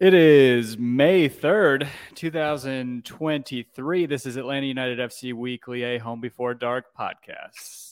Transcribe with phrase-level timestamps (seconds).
[0.00, 4.06] It is May 3rd, 2023.
[4.06, 7.87] This is Atlanta United FC Weekly, a Home Before Dark podcast.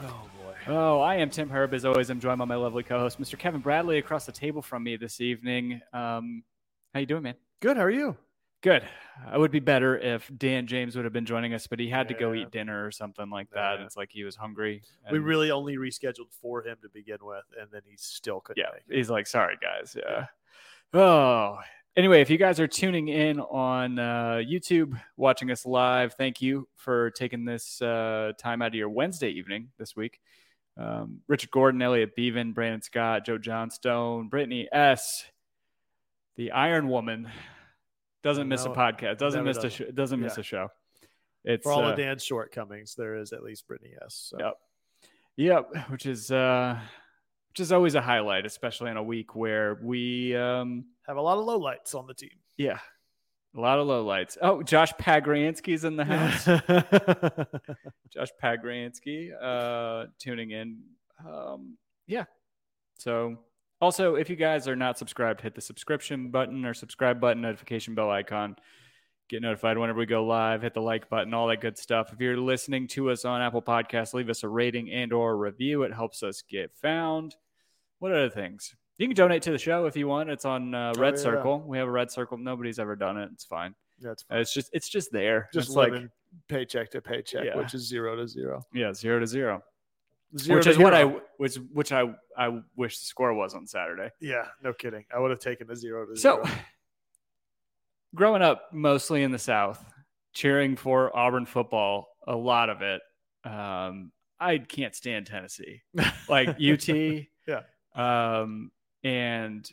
[0.00, 0.54] Oh boy.
[0.68, 1.74] Oh, I am Tim Herb.
[1.74, 3.38] As always, I'm joined by my lovely co-host, Mr.
[3.38, 5.80] Kevin Bradley, across the table from me this evening.
[5.92, 6.42] Um,
[6.92, 7.34] how you doing, man?
[7.60, 7.76] Good.
[7.76, 8.16] How are you?
[8.62, 8.82] Good.
[9.26, 12.08] I would be better if Dan James would have been joining us, but he had
[12.08, 13.78] to go eat dinner or something like that.
[13.78, 13.84] Yeah.
[13.84, 14.82] It's like he was hungry.
[15.10, 18.64] We really only rescheduled for him to begin with, and then he still couldn't.
[18.64, 18.94] yeah.
[18.94, 19.96] He's like, sorry guys.
[19.96, 20.26] Yeah.
[20.98, 21.58] Oh.
[21.96, 26.68] Anyway, if you guys are tuning in on uh, YouTube, watching us live, thank you
[26.74, 30.20] for taking this uh, time out of your Wednesday evening this week.
[30.76, 35.24] Um, Richard Gordon, Elliot Bevan, Brandon Scott, Joe Johnstone, Brittany S.
[36.36, 37.30] The Iron Woman
[38.22, 39.16] doesn't miss a podcast.
[39.16, 39.72] Doesn't miss a does.
[39.72, 40.68] sh- doesn't miss a show.
[41.46, 44.32] It's For all uh, of Dan's shortcomings, there is at least Brittany S.
[44.32, 44.38] So.
[44.38, 44.54] Yep.
[45.36, 46.78] Yep, which is uh
[47.56, 51.38] which is always a highlight, especially in a week where we um Have a lot
[51.38, 52.28] of lowlights on the team.
[52.58, 52.78] yeah.
[53.56, 54.36] A lot of lowlights.
[54.42, 56.44] Oh, Josh Pagransky's in the house.
[58.12, 60.82] Josh Pagransky uh tuning in.
[61.26, 62.24] Um yeah.
[62.98, 63.38] So
[63.80, 67.94] also if you guys are not subscribed, hit the subscription button or subscribe button, notification
[67.94, 68.56] bell icon.
[69.30, 72.12] Get notified whenever we go live, hit the like button, all that good stuff.
[72.12, 75.34] If you're listening to us on Apple Podcasts, leave us a rating and or a
[75.34, 75.84] review.
[75.84, 77.34] It helps us get found.
[77.98, 78.74] What other things?
[78.98, 80.30] You can donate to the show if you want.
[80.30, 81.20] It's on uh, Oh, Red yeah.
[81.20, 81.60] Circle.
[81.66, 82.38] We have a Red Circle.
[82.38, 83.30] Nobody's ever done it.
[83.32, 83.74] It's fine.
[84.00, 85.48] That's Uh, It's just it's just there.
[85.52, 85.92] just it's like
[86.48, 87.56] paycheck to paycheck, Yeah.
[87.56, 88.64] which is zero to zero.
[88.72, 89.62] yeah, zero to zero.
[90.38, 90.92] Zero which is what.
[90.92, 91.04] I
[91.38, 92.02] which which I
[92.36, 94.10] I wish the score was on Saturday.
[94.20, 95.04] Yeah, no kidding.
[95.14, 96.56] I would have taken the zero to So, zero.
[98.14, 99.82] growing up mostly in the South,
[100.32, 103.00] cheering for Auburn football, a lot of it.
[103.44, 105.82] Um, I can't stand Tennessee,
[106.28, 106.88] like UT.
[106.88, 107.62] Yeah.
[107.96, 108.70] Um,
[109.02, 109.68] and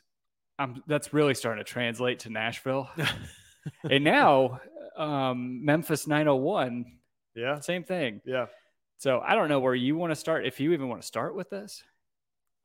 [0.57, 2.89] I'm that's really starting to translate to Nashville.
[3.89, 4.59] and now,
[4.97, 6.85] um, Memphis 901,
[7.35, 8.21] yeah, same thing.
[8.25, 8.45] yeah.
[8.97, 10.45] So I don't know where you want to start.
[10.45, 11.83] If you even want to start with this.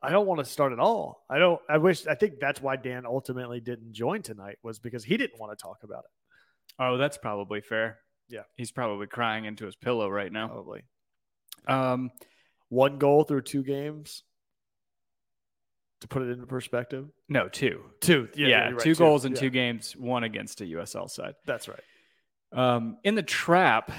[0.01, 1.25] I don't want to start at all.
[1.29, 1.59] I don't.
[1.69, 2.07] I wish.
[2.07, 5.61] I think that's why Dan ultimately didn't join tonight was because he didn't want to
[5.61, 6.81] talk about it.
[6.81, 7.97] Oh, that's probably fair.
[8.29, 8.43] Yeah.
[8.55, 10.47] He's probably crying into his pillow right now.
[10.47, 10.83] Probably
[11.67, 12.11] Um,
[12.69, 14.23] one goal through two games.
[16.01, 17.83] To put it into perspective, no, two.
[17.99, 18.29] two.
[18.33, 21.35] Yeah, you're right, two goals in Yeah, two games, one against a USL side.
[21.45, 21.83] That's right.
[22.53, 23.91] Um, in the trap,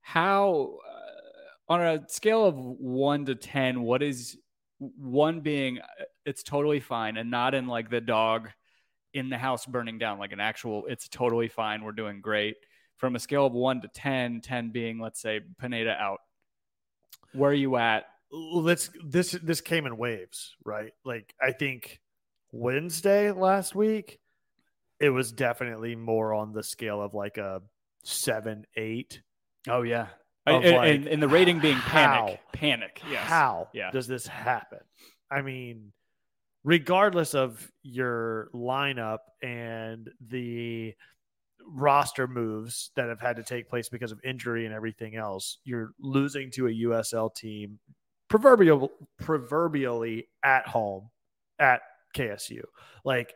[0.00, 4.38] how uh, on a scale of one to ten, what is
[4.78, 8.48] one being uh, it's totally fine, and not in like the dog
[9.14, 12.56] in the house burning down, like an actual it's totally fine, we're doing great.
[12.96, 16.20] From a scale of one to 10, 10 being let's say Pineda out.
[17.32, 18.04] Where are you at?
[18.32, 20.92] Let's this this came in waves, right?
[21.04, 22.00] Like I think
[22.50, 24.18] Wednesday last week,
[24.98, 27.60] it was definitely more on the scale of like a
[28.04, 29.20] seven, eight.
[29.68, 30.06] Oh yeah,
[30.46, 32.38] and, like, and, and the rating being panic, how?
[32.52, 33.02] panic.
[33.10, 33.22] Yes.
[33.22, 33.90] How Yeah.
[33.90, 34.80] does this happen?
[35.30, 35.92] I mean,
[36.64, 40.94] regardless of your lineup and the
[41.66, 45.92] roster moves that have had to take place because of injury and everything else, you're
[46.00, 47.78] losing to a USL team
[48.32, 51.10] proverbial proverbially at home
[51.58, 51.82] at
[52.16, 52.62] KSU.
[53.04, 53.34] Like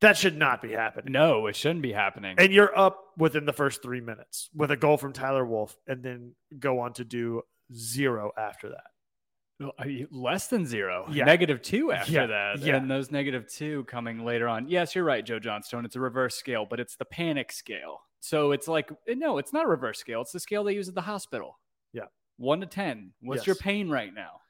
[0.00, 1.12] that should not be happening.
[1.12, 2.36] No, it shouldn't be happening.
[2.38, 6.02] And you're up within the first three minutes with a goal from Tyler Wolf and
[6.02, 7.42] then go on to do
[7.74, 10.08] zero after that.
[10.12, 11.24] Less than zero, Yeah.
[11.24, 12.76] negative two after Yeah, that, yeah.
[12.76, 14.68] and those negative two coming later on.
[14.68, 15.84] Yes, you're right, Joe Johnstone.
[15.86, 18.00] It's a reverse scale, but it's the panic scale.
[18.20, 20.20] So it's like no, it's not a reverse scale.
[20.20, 21.58] It's the scale they use at the hospital.
[22.38, 22.46] Yeah.
[22.46, 23.12] one to ten.
[23.20, 24.40] What's your pain right now?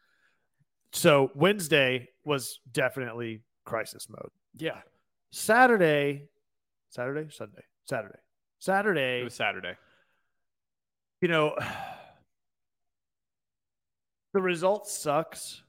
[0.93, 4.31] So Wednesday was definitely crisis mode.
[4.57, 4.79] Yeah,
[5.31, 6.29] Saturday,
[6.91, 8.19] Saturday, Sunday, Saturday,
[8.59, 9.21] Saturday.
[9.21, 9.75] it was Saturday.
[11.21, 11.57] you know,
[14.33, 15.63] the result sucks,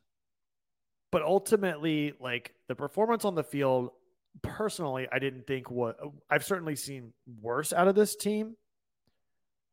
[1.12, 3.92] but ultimately, like the performance on the field,
[4.42, 5.98] personally, I didn't think what
[6.30, 8.56] I've certainly seen worse out of this team.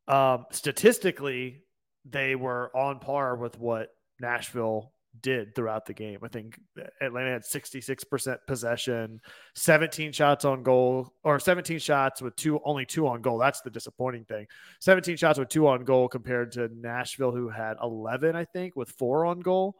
[0.07, 1.63] Um, statistically,
[2.05, 3.89] they were on par with what
[4.21, 6.19] Nashville did throughout the game.
[6.23, 6.59] I think
[7.01, 9.21] Atlanta had 66% possession,
[9.55, 13.39] 17 shots on goal, or 17 shots with two, only two on goal.
[13.39, 14.47] That's the disappointing thing.
[14.81, 18.91] 17 shots with two on goal compared to Nashville, who had 11, I think, with
[18.91, 19.77] four on goal.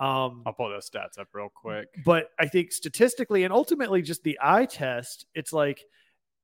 [0.00, 1.86] Um, I'll pull those stats up real quick.
[2.04, 5.84] but I think statistically and ultimately just the eye test, it's like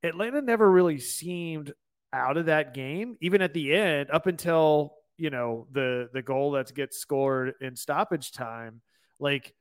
[0.04, 1.72] Atlanta never really seemed
[2.12, 6.52] out of that game, even at the end, up until you know the the goal
[6.52, 8.80] that gets scored in stoppage time.
[9.18, 9.54] Like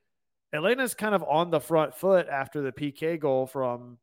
[0.53, 3.97] Atlanta's kind of on the front foot after the PK goal from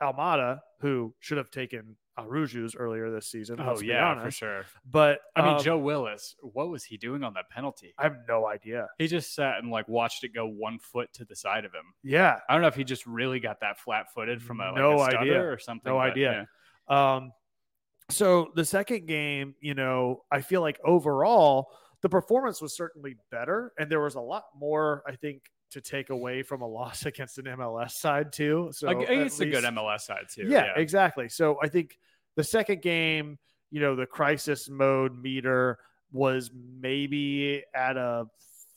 [0.00, 3.58] Almada, who should have taken Araújo's earlier this season.
[3.58, 4.66] Oh yeah, for sure.
[4.88, 7.92] But I mean, um, Joe Willis, what was he doing on that penalty?
[7.98, 8.86] I have no idea.
[8.98, 11.92] He just sat and like watched it go one foot to the side of him.
[12.04, 15.00] Yeah, I don't know if he just really got that flat-footed from a, like, No
[15.00, 15.42] a idea.
[15.42, 15.90] or something.
[15.90, 16.48] No but, idea.
[16.88, 17.14] yeah.
[17.16, 17.32] Um,
[18.10, 21.68] so the second game, you know, I feel like overall
[22.02, 26.10] the performance was certainly better, and there was a lot more, I think, to take
[26.10, 28.70] away from a loss against an MLS side too.
[28.72, 30.46] So Like, it's a good MLS side too.
[30.48, 31.28] Yeah, exactly.
[31.28, 31.98] So I think
[32.36, 33.38] the second game,
[33.70, 35.78] you know, the crisis mode meter
[36.12, 38.26] was maybe at a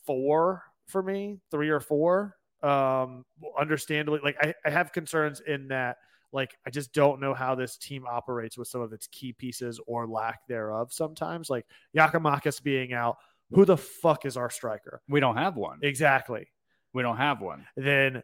[0.05, 2.35] four for me, three or four.
[2.63, 3.25] Um,
[3.59, 5.97] understandably, like I, I have concerns in that,
[6.31, 9.79] like, I just don't know how this team operates with some of its key pieces
[9.87, 11.49] or lack thereof sometimes.
[11.49, 11.65] Like
[11.95, 13.17] Giakoumakis being out,
[13.51, 15.01] who the fuck is our striker?
[15.07, 15.79] We don't have one.
[15.81, 16.47] Exactly.
[16.93, 17.65] We don't have one.
[17.75, 18.23] Then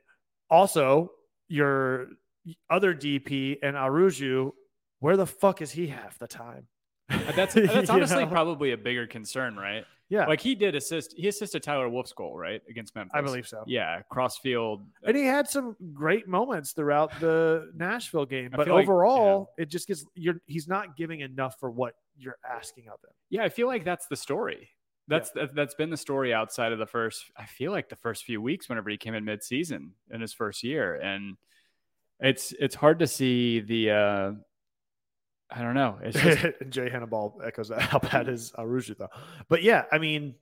[0.49, 1.11] also
[1.47, 2.07] your
[2.69, 4.51] other DP and Araújo,
[4.99, 6.67] where the fuck is he half the time?
[7.09, 8.31] Uh, that's uh, that's honestly know?
[8.31, 9.85] probably a bigger concern, right?
[10.13, 11.15] Yeah, Like he did assist.
[11.17, 13.11] He assisted Tyler Wolf's goal, right, against Memphis.
[13.15, 13.63] I believe so.
[13.65, 14.83] Yeah, crossfield.
[15.03, 19.69] And he had some great moments throughout the Nashville game, but feel like- overall, it
[19.69, 23.09] just gets you're he's not giving enough for what you're asking of him.
[23.31, 24.69] Yeah, I feel like that's the story.
[25.07, 27.25] That's that, that's been the story outside of the first.
[27.35, 30.63] I feel like the first few weeks, whenever he came in midseason in his first
[30.63, 31.35] year, and
[32.19, 33.89] it's it's hard to see the.
[33.91, 34.31] uh
[35.55, 35.99] I don't know.
[36.01, 39.09] It's just Jay Hannibal echoes that how bad is Araújo though.
[39.49, 40.35] But yeah, I mean,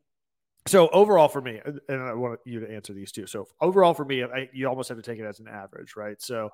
[0.68, 3.28] so overall for me, and I want you to answer these too.
[3.28, 6.22] So overall for me, I, you almost have to take it as an average, right?
[6.22, 6.50] So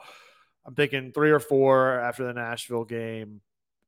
[0.66, 3.42] I'm thinking three or four after the Nashville game,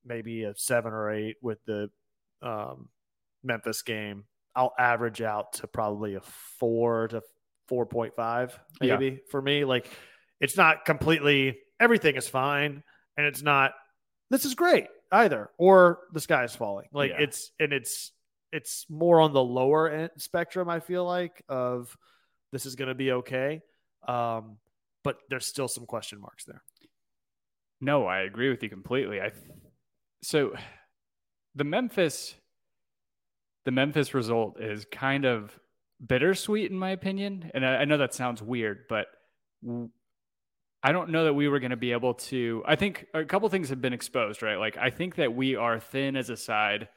[0.05, 1.89] maybe a seven or eight with the
[2.41, 2.89] um,
[3.43, 4.25] Memphis game.
[4.55, 6.21] I'll average out to probably a
[6.59, 7.21] four to
[7.67, 8.97] four point five, Yeah.
[8.97, 9.63] maybe for me.
[9.63, 9.89] Like
[10.41, 12.83] it's not completely everything is fine,
[13.15, 13.71] and it's not
[14.29, 17.21] this is great either or the sky is falling like Yeah.
[17.23, 18.11] it's and it's
[18.51, 21.95] it's more on the lower end spectrum i feel like of
[22.51, 23.61] this is going to be okay
[24.07, 24.57] um
[25.03, 26.61] but there's still some question marks there
[27.81, 29.21] No, I agree with you completely.
[29.21, 29.31] I
[30.21, 30.53] so
[31.55, 32.35] the Memphis
[33.65, 35.57] the Memphis result is kind of
[36.05, 39.07] bittersweet in my opinion, and I, I know that sounds weird, but
[39.63, 39.89] w-
[40.81, 42.63] I don't know that we were going to be able to.
[42.65, 44.57] I think a couple things have been exposed, right?
[44.57, 46.87] Like I think that we are thin as a side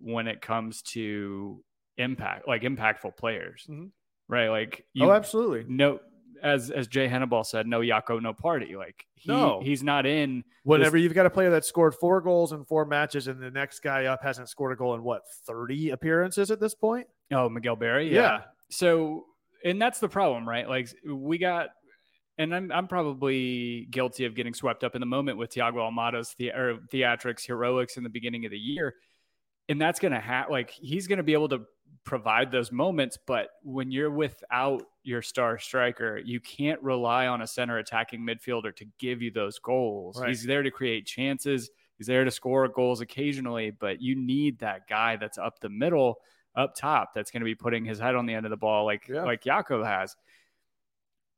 [0.00, 1.62] when it comes to
[1.96, 3.90] impact, like impactful players, Mhm.
[4.28, 4.48] right?
[4.48, 6.00] Like you, oh absolutely no,
[6.42, 8.74] as as Jay Hannibal said, no Yako, no party.
[8.76, 9.60] Like he, No.
[9.62, 10.42] he's not in.
[10.64, 13.80] whenever you've got a player that scored four goals in four matches and the next
[13.80, 17.76] guy up hasn't scored a goal in what 30 appearances at this point Oh, Miguel
[17.76, 18.12] Berry.
[18.12, 18.42] Yeah.
[18.70, 19.26] So,
[19.64, 20.68] and that's the problem, right?
[20.68, 21.68] Like we got,
[22.40, 26.34] and I'm I'm probably guilty of getting swept up in the moment with Thiago Almada's
[26.38, 28.94] the, or theatrics heroics in the beginning of the year,
[29.68, 31.60] and that's gonna have like he's gonna be able to
[32.04, 37.46] provide those moments, but when you're without your star striker, you can't rely on a
[37.46, 40.18] center attacking midfielder to give you those goals.
[40.18, 40.28] Right.
[40.28, 41.70] He's there to create chances.
[41.98, 46.16] He's there to score goals occasionally, but you need that guy that's up the middle,
[46.56, 48.86] up top, that's going to be putting his head on the end of the ball,
[48.86, 49.24] like Yeah.
[49.24, 50.16] like Yako has.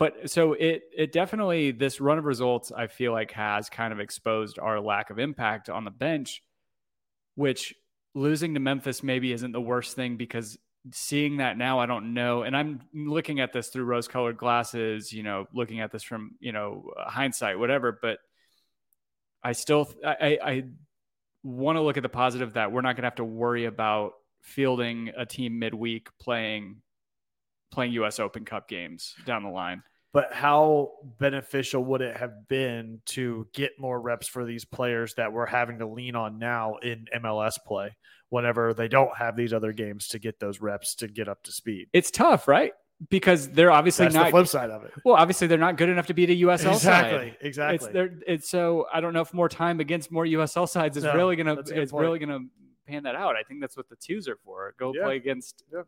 [0.02, 4.00] But so it it definitely this run of results I feel like has kind of
[4.00, 6.42] exposed our lack of impact on the bench,
[7.36, 7.72] which
[8.12, 10.58] losing to Memphis maybe isn't the worst thing because
[10.90, 12.42] seeing that now, I don't know.
[12.42, 16.32] And I'm looking at this through rose colored glasses, you know, looking at this from,
[16.40, 17.96] you know, hindsight, whatever.
[18.02, 18.18] But
[19.40, 20.64] I still, I, I,
[21.44, 24.14] want to look at the positive that we're not going to have to worry about
[24.40, 26.82] fielding a team midweek playing
[27.72, 29.82] playing US Open Cup games down the line.
[30.12, 35.32] But how beneficial would it have been to get more reps for these players that
[35.32, 37.96] we're having to lean on now in MLS play
[38.28, 41.52] whenever they don't have these other games to get those reps to get up to
[41.52, 41.88] speed?
[41.94, 42.72] It's tough, right?
[43.08, 44.92] Because they're obviously That's not the flip side of it.
[45.04, 47.30] well, obviously they're not good enough to beat a USL Exactly.
[47.30, 47.36] side.
[47.40, 47.74] Exactly.
[47.74, 51.04] It's they're it's so I don't know if more time against more USL sides is
[51.04, 52.02] No, really gonna it's point.
[52.02, 52.40] really gonna
[52.86, 53.34] pan that out.
[53.34, 54.74] I think that's what the twos are for.
[54.78, 55.04] Go Yeah.
[55.04, 55.64] play against.
[55.72, 55.82] Yeah.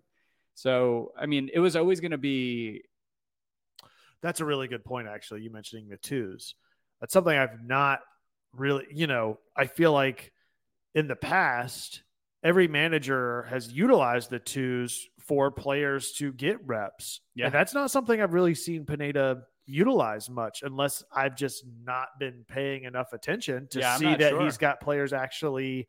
[0.54, 2.82] So I mean, it was always gonna be
[4.24, 5.42] That's a really good point, actually.
[5.42, 6.54] You mentioning the twos.
[7.00, 8.00] That's something I've not
[8.54, 10.32] really, you know, I feel like
[10.94, 12.02] in the past,
[12.42, 17.20] every manager has utilized the twos for players to get reps.
[17.34, 17.46] Yeah.
[17.46, 22.44] And that's not something I've really seen Pineda utilize much unless I've just not been
[22.48, 24.42] paying enough attention to Yeah, see that sure.
[24.42, 25.86] he's got players actually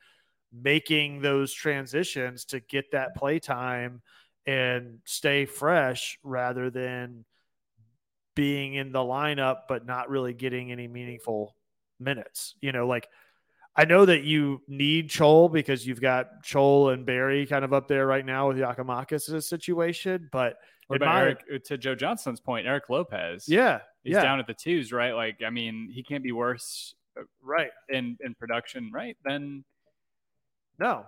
[0.52, 4.02] making those transitions to get that play time
[4.46, 7.26] and stay fresh rather than
[8.36, 11.56] being in the lineup but not really getting any meaningful
[12.00, 12.56] minutes.
[12.62, 13.08] You know, like
[13.76, 17.88] I know that you need Chol because you've got Chol and Berry kind of up
[17.88, 22.40] there right now with Giakoumakis' situation, but what about my- Eric uh, to Joe Johnson's
[22.40, 23.50] point, Eric Lopez.
[23.50, 25.14] yeah, He's yeah, down at the twos, right?
[25.14, 26.94] Like, I mean, he can't be worse
[27.42, 27.72] right.
[27.90, 29.18] in in production, right?
[29.26, 29.64] Then
[30.80, 31.06] No,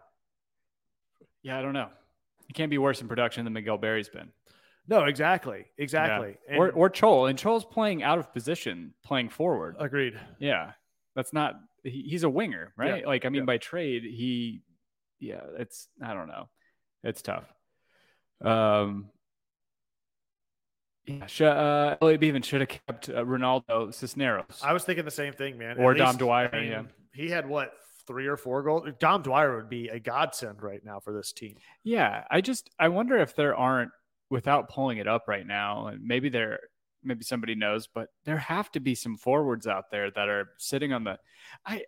[1.44, 1.90] yeah, I don't know.
[2.48, 4.32] He can't be worse in production than Miguel Berry's been.
[4.88, 6.38] No, exactly, exactly.
[6.50, 6.58] Yeah.
[6.58, 7.30] Or or Chol.
[7.30, 9.76] And Chol's playing out of position, playing forward.
[9.80, 10.20] agreed.
[10.40, 10.72] Yeah,
[11.16, 11.56] that's not.
[11.84, 13.06] He, he's a winger, right?
[13.06, 13.46] like I mean, yeah.
[13.46, 14.62] by trade, he.
[15.20, 15.88] Yeah, it's.
[16.04, 16.50] I don't know.
[17.04, 17.46] It's tough.
[18.42, 19.10] Um.
[21.06, 24.62] Yeah, sh- uh, Elliot Beaven should have kept uh, Ronaldo Cisneros.
[24.62, 25.72] I was thinking the same thing, man.
[25.72, 26.82] At Or Dom least, Dwyer, I mean, yeah.
[27.14, 27.72] he had what
[28.08, 28.88] three or four goals.
[29.00, 31.56] Dom Dwyer would be a godsend right now for this team.
[31.84, 33.92] Yeah, I just I wonder if there aren't
[34.30, 36.60] without pulling it up right now, and maybe there
[37.04, 40.94] maybe somebody knows, but there have to be some forwards out there that are sitting
[40.94, 41.18] on the
[41.66, 41.84] I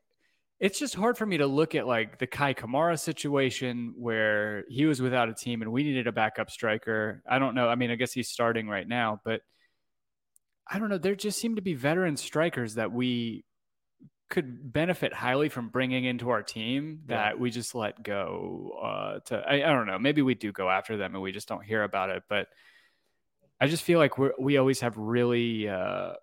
[0.59, 4.85] it's just hard for me to look at like the Kei Kamara situation where he
[4.85, 7.23] was without a team and we needed a backup striker.
[7.29, 7.69] I don't know.
[7.69, 9.41] I mean, I guess he's starting right now, but
[10.69, 10.97] I don't know.
[10.97, 13.45] There just seem to be veteran strikers that we
[14.29, 17.15] could benefit highly from bringing into our team Yeah.
[17.17, 19.37] that we just let go uh, to.
[19.37, 19.97] I, I don't know.
[19.99, 22.23] Maybe we do go after them and we just don't hear about it.
[22.29, 22.47] But
[23.59, 26.13] I just feel like we we always have really uh,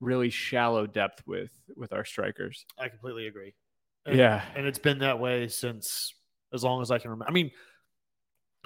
[0.00, 2.64] really shallow depth with with our strikers.
[2.78, 3.54] I completely agree.
[4.06, 4.42] And- Yeah.
[4.54, 6.14] and it's been that way since
[6.54, 7.28] as long as I can remember.
[7.28, 7.50] I mean,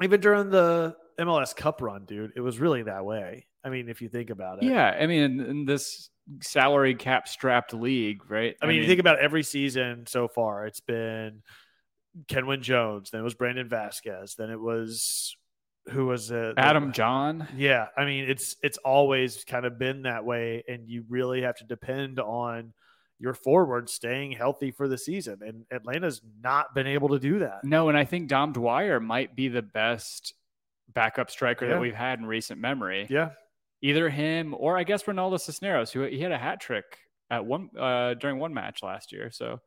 [0.03, 3.47] even during the MLS Cup run, dude, it was really that way.
[3.65, 6.09] I mean, if you think about it, Yeah, I mean, in, in this
[6.41, 8.57] salary cap strapped league, right?
[8.63, 10.67] I mean, you think about every season so far.
[10.67, 11.43] It's been
[12.29, 15.37] Kenwyne Jones, then it was Brandon Vazquez, then it was
[15.89, 16.55] who was it?
[16.57, 17.49] Adam Jahn.
[17.57, 21.57] Yeah, I mean, it's it's always kind of been that way, and you really have
[21.57, 22.73] to depend on
[23.19, 25.41] your forward staying healthy for the season.
[25.47, 27.65] And Atlanta's not been able to do that.
[27.65, 30.35] No, and I think Dom Dwyer might be the best
[30.93, 31.75] backup striker Yeah.
[31.75, 33.07] that we've had in recent memory.
[33.11, 33.31] Yeah,
[33.83, 36.85] Either him or I guess Ronaldo Cisneros, who he had a hat trick
[37.31, 39.31] at one uh, during one match last year.
[39.31, 39.61] So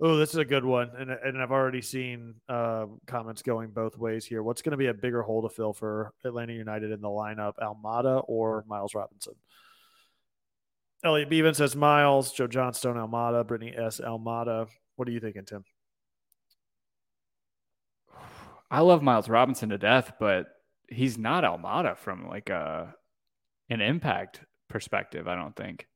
[0.00, 3.96] Oh, this is a good one, and and I've already seen uh, comments going both
[3.96, 4.42] ways here.
[4.42, 7.52] What's going to be a bigger hole to fill for Atlanta United in the lineup,
[7.62, 9.34] Almada or Miles Robinson?
[11.04, 14.00] Elliot Bevan says Miles, Joe Johnstone, Almada, Brittany S.
[14.00, 14.66] Almada.
[14.96, 15.64] What are you thinking, Tim?
[18.70, 20.48] I love Miles Robinson to death, but
[20.88, 22.94] he's not Almada from like a
[23.70, 25.28] an impact perspective.
[25.28, 25.86] I don't think.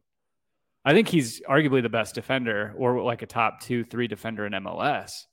[0.85, 4.53] I think he's arguably the best defender, or like a top two, three defender in
[4.53, 5.27] MLS.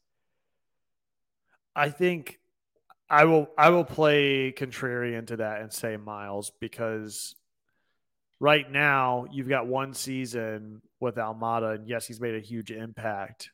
[1.75, 2.39] I think
[3.09, 7.35] I will I will play contrarian to that and say Miles because
[8.39, 13.51] right now you've got one season with Almada and yes he's made a huge impact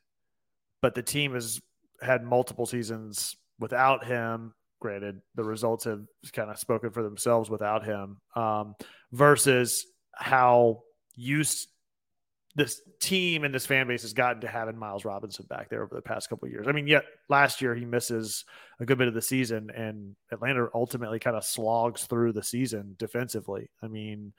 [0.81, 1.61] but the team has
[2.01, 6.01] had multiple seasons without him granted the results have
[6.33, 8.75] kind of spoken for themselves without him um,
[9.13, 10.81] versus how
[11.15, 11.69] used
[12.55, 15.95] this team and this fan base has gotten to having Miles Robinson back there over
[15.95, 16.67] the past couple of years.
[16.67, 18.43] I mean, yet last year he misses
[18.79, 22.95] a good bit of the season, and Atlanta ultimately kind of slogs through the season
[22.99, 23.69] defensively.
[23.81, 24.33] I mean,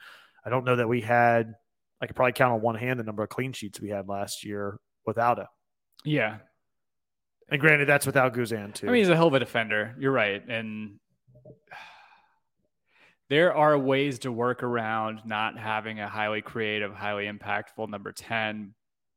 [0.44, 1.54] I don't know that we had.
[2.02, 4.44] I could probably count on one hand the number of clean sheets we had last
[4.44, 5.46] year without him.
[6.04, 6.38] Yeah.
[7.50, 8.88] And granted, that's without Guzan too.
[8.88, 9.94] I mean, he's a hell of a defender.
[9.98, 10.98] You're right, and
[13.28, 18.74] there are ways to work around not having a highly creative, highly impactful number ten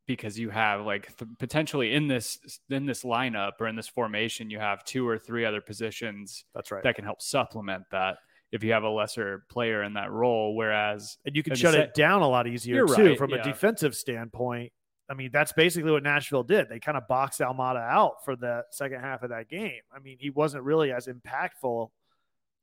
[0.07, 2.39] because you have like th- potentially in this
[2.69, 6.71] in this lineup or in this formation you have two or three other positions that's
[6.71, 6.83] right.
[6.83, 8.17] that can help supplement that
[8.51, 11.93] if you have a lesser player in that role whereas and you can shut it
[11.93, 14.71] down a lot easier too right, from a defensive standpoint.
[15.09, 16.67] I mean, that's basically what Nashville did.
[16.69, 19.81] They kind of boxed Almada out for the second half of that game.
[19.95, 21.89] I mean, he wasn't really as impactful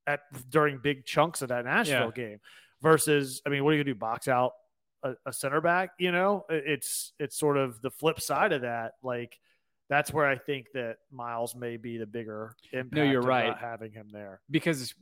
[0.06, 0.20] at
[0.50, 2.40] during big chunks of that Nashville game.
[2.80, 3.98] Versus, I mean, what are you gonna do?
[4.00, 4.54] Box out
[5.04, 5.90] a, a center back?
[5.98, 8.94] You know, it's it's sort of the flip side of that.
[9.04, 9.38] Like
[9.88, 12.94] that's where I think that Miles may be the bigger impact.
[12.94, 13.56] No, you're right.
[13.56, 14.40] Having him there.
[14.50, 14.94] because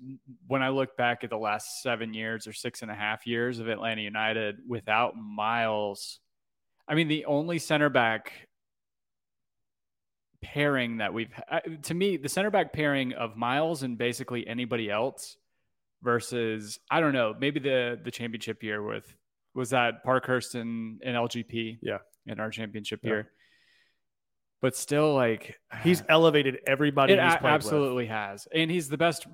[0.46, 3.60] when I look back at the last seven years or six and a half years
[3.60, 6.20] of Atlanta United without Miles,
[6.90, 8.32] I mean, the only center back
[10.42, 11.30] pairing that we've
[11.82, 15.36] to me, the center back pairing of Miles and basically anybody else
[16.02, 19.14] versus I don't know, maybe the the championship year with
[19.54, 21.98] was that Parkhurst and, and LGP, Yeah.
[22.26, 23.10] in our championship Yeah.
[23.10, 23.32] year.
[24.62, 27.14] But still, like He's elevated everybody.
[27.14, 27.52] it he's a- played with.
[27.54, 29.26] absolutely has, and he's the best.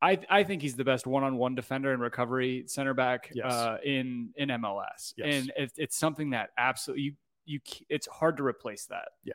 [0.00, 3.52] I I think he's the best one-on-one defender and recovery center back Yes.
[3.52, 5.26] uh, in in MLS, Yes.
[5.34, 7.12] and it, it's something that absolutely you
[7.44, 7.60] you
[7.90, 9.08] it's hard to replace that.
[9.24, 9.34] Yeah.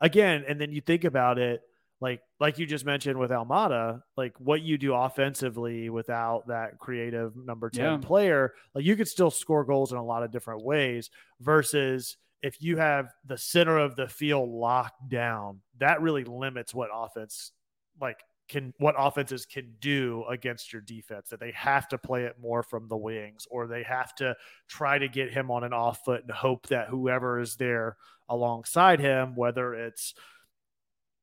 [0.00, 1.60] Again, and then you think about it,
[2.00, 7.36] like like you just mentioned with Almada, like what you do offensively without that creative
[7.36, 7.96] number 10 Yeah.
[7.98, 12.62] player, like you could still score goals in a lot of different ways versus if
[12.62, 17.52] you have the center of the field locked down, that really limits what offense
[18.00, 18.18] like
[18.50, 22.62] can what offenses can do against your defense that they have to play it more
[22.62, 24.34] from the wings or they have to
[24.66, 27.96] try to get him on an off foot and hope that whoever is there
[28.28, 30.14] alongside him whether it's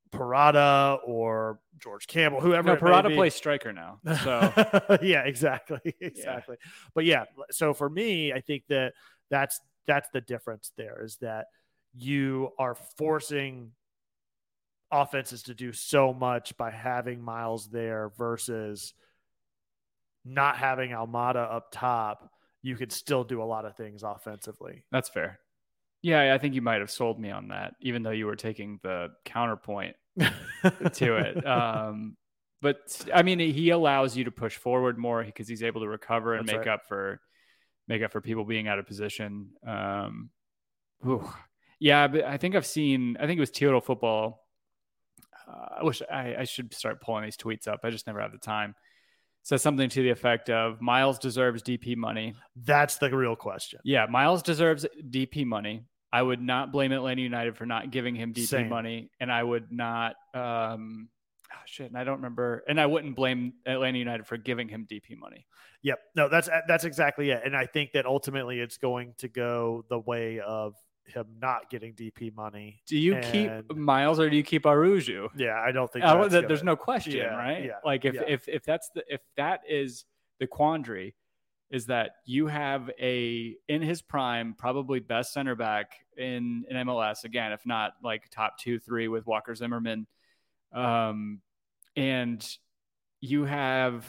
[0.09, 6.55] Parada or George Campbell whoever No, Parada plays striker now, so yeah, exactly, exactly.
[6.95, 8.93] But yeah, so for me, I think that
[9.29, 10.71] that's that's the difference.
[10.77, 11.47] There is that
[11.93, 13.71] you are forcing
[14.91, 18.93] offenses to do so much by having Miles there versus
[20.23, 22.29] not having Almada up top.
[22.61, 24.83] You could still do a lot of things offensively.
[24.91, 25.39] that's fair.
[26.03, 28.79] Yeah, I think you might have sold me on that, even though you were taking
[28.83, 31.45] the counterpoint to it.
[31.45, 32.17] Um,
[32.61, 32.77] but
[33.13, 36.47] I mean, he allows you to push forward more because he's able to recover and
[36.47, 36.73] That's make right.
[36.73, 37.19] up for
[37.87, 39.49] make up for people being out of position.
[39.65, 40.29] Um,
[41.79, 43.17] yeah, but I think I've seen.
[43.19, 44.43] I think it was Total Football.
[45.47, 47.81] Uh, I wish I, I should start pulling these tweets up.
[47.83, 48.75] I just never have the time.
[49.43, 52.35] Says something to the effect of Miles deserves DP money.
[52.65, 53.79] That's the real question.
[53.85, 55.85] Yeah, Miles deserves DP money.
[56.11, 58.69] I would not blame Atlanta United for not giving him DP Same.
[58.69, 60.15] money, and I would not.
[60.33, 61.09] Um,
[61.53, 64.85] oh, shit, and I don't remember, and I wouldn't blame Atlanta United for giving him
[64.89, 65.45] DP money.
[65.83, 65.99] Yep.
[66.15, 67.41] No, that's uh, that's exactly it.
[67.45, 70.73] And I think that ultimately it's going to go the way of
[71.05, 72.81] him not getting DP money.
[72.87, 75.29] Do you And- keep Miles or do you keep Araújo?
[75.37, 77.63] Yeah, I don't think I don't- that's th- gonna- there's no question, yeah, right?
[77.63, 78.23] yeah, like if yeah.
[78.27, 80.03] if if that's the if that is
[80.39, 81.15] the quandary,
[81.69, 87.23] is that you have a in his prime probably best center back in in MLS
[87.23, 90.07] again, if not like top two three with Walker Zimmerman,
[90.73, 91.41] um,
[91.95, 92.47] and
[93.21, 94.05] you have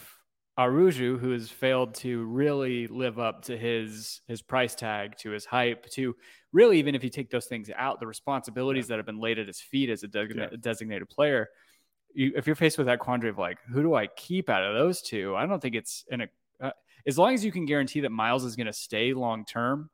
[0.57, 5.45] Araújo who has failed to really live up to his his price tag, to his
[5.45, 6.15] hype, to
[6.51, 9.47] really even if you take those things out, the responsibilities that have been laid at
[9.47, 10.57] his feet as a designated, Yeah.
[10.59, 11.47] designated player.
[12.13, 14.73] You, if you're faced with that quandary of like, who do I keep out of
[14.75, 15.35] those two?
[15.35, 16.27] I don't think it's in a.
[16.59, 16.71] Uh,
[17.07, 19.89] as long as you can guarantee that Miles is going to stay long term,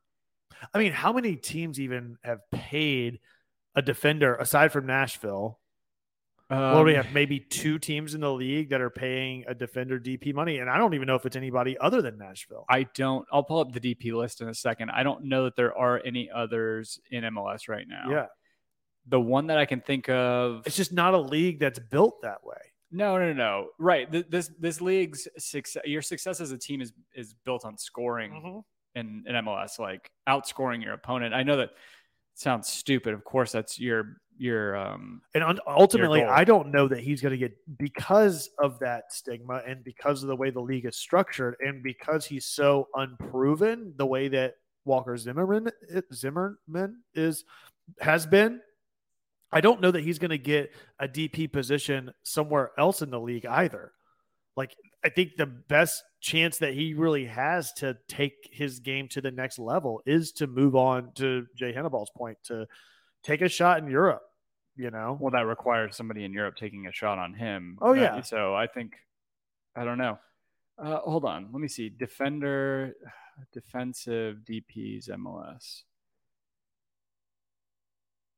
[0.74, 3.20] I mean, how many teams even have paid
[3.76, 5.60] a defender aside from Nashville?
[6.50, 9.98] Well, we um, have maybe two teams in the league that are paying a defender
[9.98, 12.64] DP money, and I don't even know if it's anybody other than Nashville.
[12.70, 13.26] I don't.
[13.32, 14.90] I'll pull up the DP list in a second.
[14.90, 18.04] I don't know that there are any others in MLS right now.
[18.10, 18.26] yeah,
[19.08, 20.62] The one that I can think of.
[20.66, 22.58] it's just not a league that's built that way.
[22.92, 23.68] No, no, no.
[23.80, 24.08] Right.
[24.30, 25.82] This this league's success.
[25.84, 28.62] Your success as a team is is built on scoring Mhm.
[29.00, 31.34] in, in MLS, like outscoring your opponent.
[31.34, 31.70] I know that
[32.34, 33.12] sounds stupid.
[33.14, 35.22] Of course, that's your your um.
[35.34, 36.22] And un- ultimately.
[36.22, 40.28] I don't know that he's going to get because of that stigma and because of
[40.28, 45.16] the way the league is structured and because he's so unproven the way that Walker
[45.16, 45.70] Zimmerman
[46.12, 47.44] Zimmerman is
[48.00, 48.60] has been.
[49.52, 53.20] I don't know that he's going to get a DP position somewhere else in the
[53.20, 53.92] league either.
[54.56, 59.20] Like I think the best chance that he really has to take his game to
[59.20, 62.66] the next level is to move on to Jay Hannibal's point to
[63.22, 64.22] take a shot in Europe
[64.76, 67.78] You know, Well, that requires somebody in Europe taking a shot on him.
[67.80, 68.20] Oh, yeah.
[68.20, 68.92] So I think
[69.74, 70.18] I don't know.
[70.78, 71.88] Uh, hold on, let me see.
[71.88, 72.94] Defender,
[73.52, 75.82] defensive DPS MLS.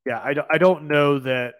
[0.06, 1.54] yeah, I don't, I don't know that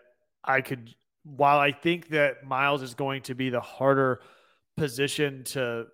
[0.45, 0.95] I could.
[1.25, 4.21] While I think that Miles is going to be the harder
[4.77, 5.87] position to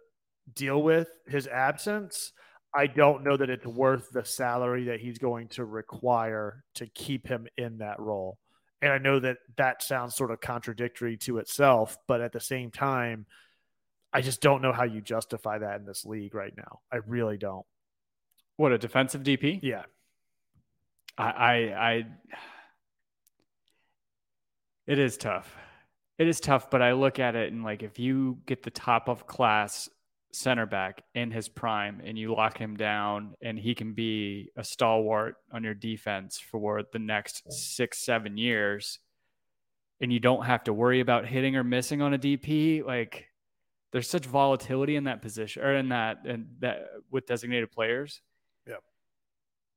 [0.55, 2.33] deal with his absence,
[2.73, 7.27] I don't know that it's worth the salary that he's going to require to keep
[7.27, 8.39] him in that role.
[8.83, 12.71] And I know that that sounds sort of contradictory to itself, but at the same
[12.71, 13.27] time,
[14.13, 16.81] I just don't know how you justify that in this league right now.
[16.93, 17.67] I really don't.
[18.57, 19.61] What a defensive DP.
[19.63, 19.83] Yeah.
[21.19, 22.07] I, I, I,
[24.87, 25.57] it is tough.
[26.19, 29.09] It is tough, but I look at it and like if you get the top
[29.09, 29.89] of class
[30.35, 34.65] center back in his prime and you lock him down and he can be a
[34.65, 38.99] stalwart on your defense for the next six, seven years,
[40.01, 43.27] and you don't have to worry about hitting or missing on a DP, like
[43.93, 48.21] there's such volatility in that position or in that and that with designated players
[48.67, 48.75] Yeah.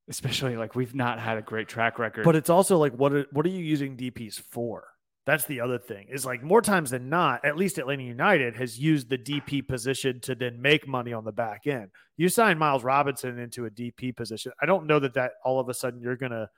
[0.07, 2.23] especially like we've not had a great track record.
[2.25, 4.87] But it's also like, what are, what are you using DPs for?
[5.27, 6.07] That's the other thing.
[6.09, 10.21] Is like more times than not, at least Atlanta United has used the DP position
[10.21, 11.89] to then make money on the back end.
[12.15, 14.53] You sign Miles Robinson into a DP position.
[14.61, 16.49] I don't know that that all of a sudden you're gonna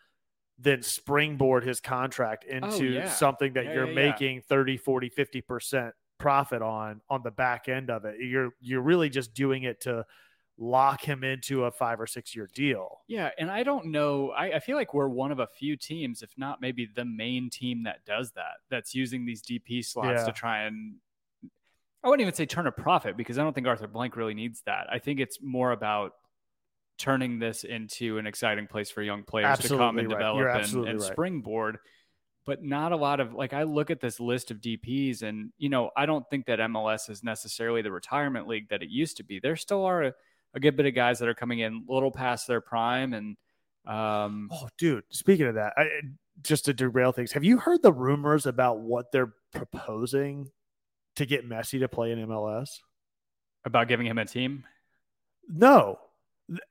[0.59, 3.09] then springboard his contract oh, into yeah.
[3.09, 3.95] something that Yeah, you're yeah.
[3.95, 8.17] making 30, 40, 50% profit on on the back end of it.
[8.19, 10.05] You're you're really just doing it to
[10.61, 12.99] lock him into a five or six year deal.
[13.07, 14.31] yeah, and I don't know.
[14.31, 17.49] I, I feel like we're one of a few teams, if not maybe the main
[17.49, 18.57] team that does that.
[18.69, 20.25] That's using these DP slots Yeah.
[20.25, 20.95] to try and.
[22.03, 24.61] I wouldn't even say turn a profit because I don't think Arthur Blank really needs
[24.65, 24.87] that.
[24.91, 26.13] I think it's more about
[26.97, 30.17] turning this into an exciting place for young players to come and right.
[30.17, 31.11] develop You're and, and right.
[31.11, 31.77] springboard.
[32.45, 35.69] But not a lot of like I look at this list of DPs and you
[35.69, 39.23] know I don't think that MLS is necessarily the retirement league that it used to
[39.23, 39.39] be.
[39.39, 40.13] There still are
[40.53, 43.37] a, good bit of guys that are coming in a little past their prime and
[43.85, 45.03] um Oh, dude.
[45.09, 45.85] Speaking of that, I,
[46.41, 50.49] just to derail things, have you heard the rumors about what they're proposing
[51.15, 52.79] to get Messi to play in MLS?
[53.65, 54.63] about giving him a team.
[55.47, 55.99] No,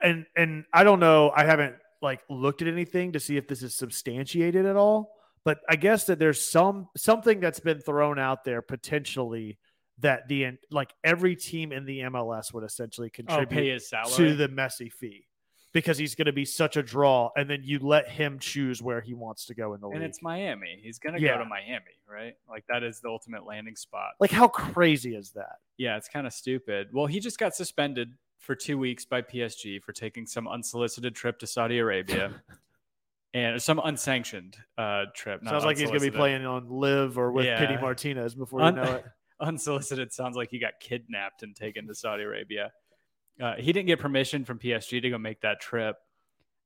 [0.01, 1.33] and and I don't know.
[1.35, 5.15] I haven't like looked at anything to see if this is substantiated at all.
[5.45, 9.59] But I guess that there's some something that's been thrown out there potentially
[10.01, 14.15] that the like every team in the MLS would essentially Oh, contribute salary.
[14.17, 15.27] to the Messi fee
[15.73, 19.01] because he's going to be such a draw, and then you let him choose where
[19.03, 20.09] he wants to go in the and league.
[20.09, 20.79] it's Miami.
[20.83, 21.35] He's gonna Yeah.
[21.35, 22.35] go to Miami, right?
[22.49, 24.13] Like that is the ultimate landing spot.
[24.21, 25.57] like, how crazy is that?
[25.77, 26.89] Yeah, it's kind of stupid.
[26.93, 31.39] Well, he just got suspended for two weeks by PSG for taking some unsolicited trip
[31.41, 32.43] to Saudi Arabia
[33.35, 35.43] and some unsanctioned uh, trip.
[35.45, 37.59] Sounds like he's going to be playing on Live or with Yeah.
[37.59, 39.05] Pity Martinez before Un- you know it.
[39.41, 42.73] unsolicited sounds like he got kidnapped and taken to Saudi Arabia.
[43.41, 45.97] Uh, he didn't get permission from PSG to go make that trip,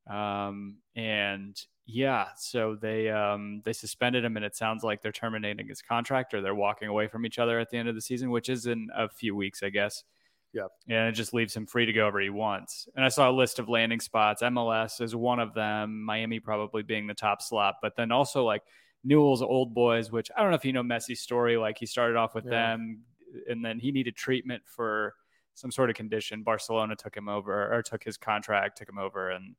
[0.08, 5.68] um, and yeah, so they um, they suspended him, and it sounds like they're terminating
[5.68, 8.30] his contract or they're walking away from each other at the end of the season,
[8.30, 10.04] which is in a few weeks, I guess.
[10.54, 10.66] Yeah.
[10.86, 12.86] and it just leaves him free to go wherever he wants.
[12.94, 14.42] And I saw a list of landing spots.
[14.42, 16.04] MLS is one of them.
[16.04, 18.62] Miami probably being the top slot, but then also like
[19.04, 21.56] Newell's Old Boys, which I don't know if you know Messi's story.
[21.56, 22.50] Like he started off with Yeah.
[22.50, 23.02] them,
[23.48, 25.14] and then he needed treatment for
[25.54, 26.42] some sort of condition.
[26.42, 29.54] Barcelona took him over or took his contract, took him over, and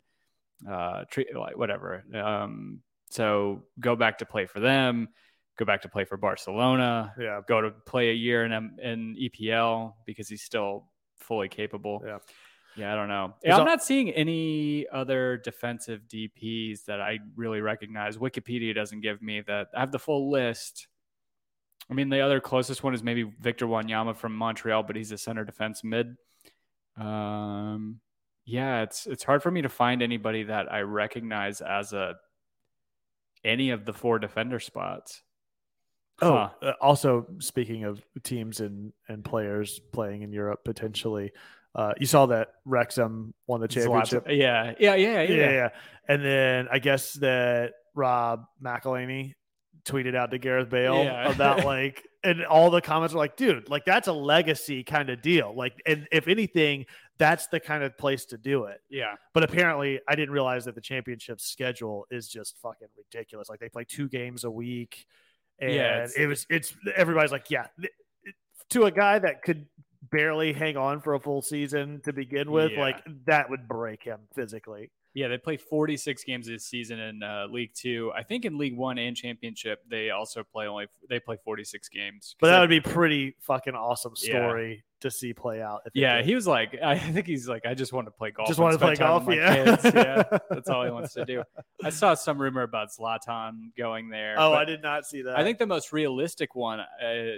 [0.70, 2.04] uh, treat like whatever.
[2.14, 5.10] Um, so go back to play for them.
[5.58, 7.14] Go back to play for Barcelona.
[7.20, 7.42] Yeah.
[7.48, 8.52] Go to play a year in
[8.82, 10.88] in EPL because he's still
[11.20, 12.02] fully capable.
[12.06, 12.18] Yeah.
[12.76, 13.36] Yeah, I don't know.
[13.44, 18.18] Yeah, I'm not seeing any other defensive DPs that I really recognize.
[18.18, 19.68] Wikipedia doesn't give me that.
[19.76, 20.88] I have the full list.
[21.90, 25.18] I mean, the other closest one is maybe Victor Wanyama from Montreal, but he's a
[25.18, 26.16] center defense mid.
[26.98, 28.00] Um,
[28.46, 32.16] yeah, it's it's hard for me to find anybody that I recognize as a
[33.44, 35.22] any of the four defender spots.
[36.22, 36.50] Oh, Huh.
[36.62, 41.32] uh, also speaking of teams and and players playing in Europe potentially,
[41.76, 44.26] uh, you saw that Wrexham won the championship.
[44.28, 45.70] of- yeah, yeah, yeah, yeah, yeah, yeah.
[46.08, 49.34] And then I guess that Rob McElhenney
[49.86, 51.32] tweeted out to Gareth Bale Yeah.
[51.32, 55.22] about like, and all the comments were like, dude, like that's a legacy kind of
[55.22, 55.54] deal.
[55.56, 56.86] Like, and if anything,
[57.18, 58.80] that's the kind of place to do it.
[58.90, 59.16] yeah.
[59.34, 63.50] But apparently, I didn't realize that the championship schedule is just fucking ridiculous.
[63.50, 65.06] Like they play two games a week,
[65.60, 67.94] and Yeah, it was it's everybody's like, yeah, th-
[68.70, 69.68] to a guy that could
[70.14, 72.80] barely hang on for a full season to begin with, Yeah.
[72.82, 74.92] like that would break him physically.
[75.14, 78.12] Yeah, they play 46 games this season in uh, League Two.
[78.16, 82.36] I think in League One and Championship they also play only they play 46 games.
[82.40, 84.30] But that I- would be pretty fucking awesome Yeah.
[84.48, 85.82] story to see play out.
[85.86, 88.48] if Yeah, he was like, I think he's like, I just want to play golf.
[88.48, 89.78] Just wanna play golf, yeah.
[89.84, 91.44] yeah, that's all he wants to do.
[91.84, 94.36] I saw some rumor about Zlatan going there.
[94.40, 95.38] Oh, I did not see that.
[95.38, 96.86] I think the most realistic one uh,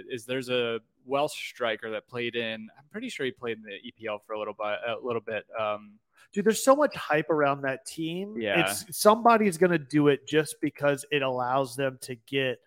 [0.08, 2.68] is there's a Welsh striker that played in.
[2.78, 4.78] I'm pretty sure he played in the EPL for a little bit.
[4.88, 5.44] A little bit.
[5.58, 5.94] Um,
[6.36, 8.36] dude, there's so much hype around that team.
[8.38, 8.60] Yeah.
[8.60, 12.58] It's somebody's gonna do it just because it allows them to get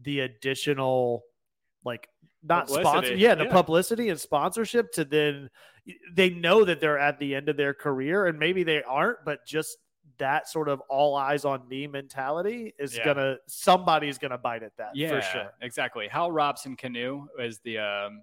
[0.00, 1.22] the additional
[1.84, 2.08] like
[2.42, 3.52] not sponsor yeah, the yeah.
[3.52, 5.48] publicity and sponsorship to then
[6.12, 9.46] they know that they're at the end of their career and maybe they aren't, but
[9.46, 9.78] just
[10.18, 13.04] that sort of all eyes on me mentality is Yeah.
[13.04, 15.52] gonna somebody's gonna bite at that yeah, for sure.
[15.60, 16.08] exactly.
[16.08, 18.22] Hal Robson-Kanu is the um,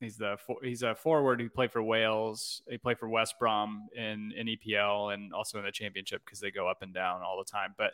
[0.00, 2.60] He's the he's a forward who played for Wales.
[2.68, 6.50] He played for West Brom in in EPL and also in the Championship because they
[6.50, 7.74] go up and down all the time.
[7.78, 7.92] But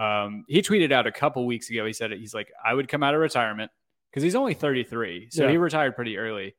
[0.00, 1.84] um, he tweeted out a couple weeks ago.
[1.84, 3.70] He said he's like I would come out of retirement
[4.10, 5.50] because he's only 33, so Yeah.
[5.50, 6.54] he retired pretty early.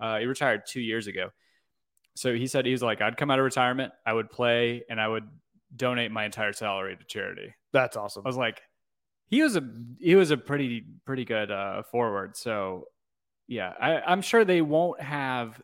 [0.00, 1.30] Uh, he retired two years ago.
[2.16, 5.00] So he said he was like I'd come out of retirement, I would play, and
[5.00, 5.28] I would
[5.76, 7.52] donate my entire salary to charity.
[7.72, 8.22] That's awesome.
[8.24, 8.62] I was like,
[9.26, 9.68] he was a
[10.00, 12.36] he was a pretty pretty good uh, forward.
[12.36, 12.86] So
[13.46, 15.60] yeah, I, I'm sure they won't have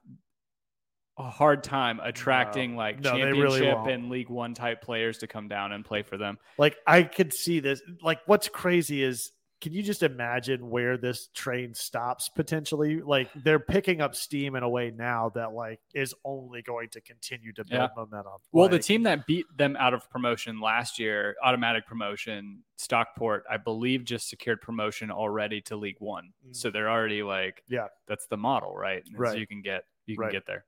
[1.19, 2.77] a hard time attracting No.
[2.79, 6.03] like No, they really championship and League One type players to come down and play
[6.03, 6.39] for them.
[6.57, 7.83] like I could see this.
[8.03, 13.01] Like, what's crazy is, can you just imagine where this train stops potentially?
[13.03, 17.01] Like, they're picking up steam in a way now that like is only going to
[17.01, 17.89] continue to build Yeah.
[17.97, 18.33] momentum.
[18.53, 23.59] Well, the team that beat them out of promotion last year, automatic promotion, Stockport, I
[23.59, 26.33] believe, just secured promotion already to League One.
[26.49, 26.57] Mm.
[26.57, 27.89] So they're already like, Yeah.
[28.07, 29.05] that's the model, right?
[29.05, 29.39] And so Right.
[29.39, 30.33] you can get you can Right.
[30.33, 30.65] get there.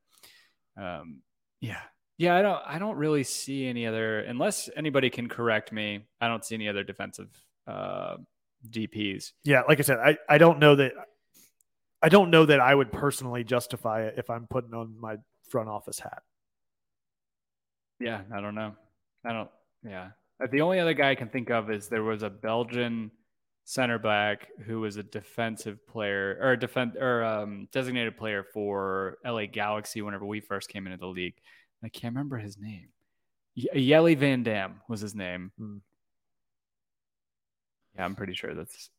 [0.76, 1.22] Um,
[1.61, 1.81] yeah,
[2.18, 2.37] yeah.
[2.37, 6.07] I don't I don't really see any other unless anybody can correct me.
[6.20, 7.28] I don't see any other defensive
[7.66, 8.16] uh,
[8.68, 9.33] DPS.
[9.44, 10.92] yeah, like I said, I I don't know that.
[12.05, 15.16] I don't know that I would personally justify it if I'm putting on my
[15.51, 16.22] front office hat.
[18.01, 18.75] Yeah, I don't know.
[19.25, 19.51] I don't.
[19.85, 20.11] Yeah,
[20.42, 23.11] Uh, the only other guy I can think of is there was a Belgian
[23.64, 29.18] center back who was a defensive player or a defense or um, designated player for
[29.25, 31.35] LA Galaxy whenever we first came into the league.
[31.85, 32.88] I can't remember his name.
[33.55, 35.53] Ye- Jelle Van Damme was his name.
[35.59, 35.77] Hmm.
[37.96, 38.90] Yeah, I'm pretty sure that's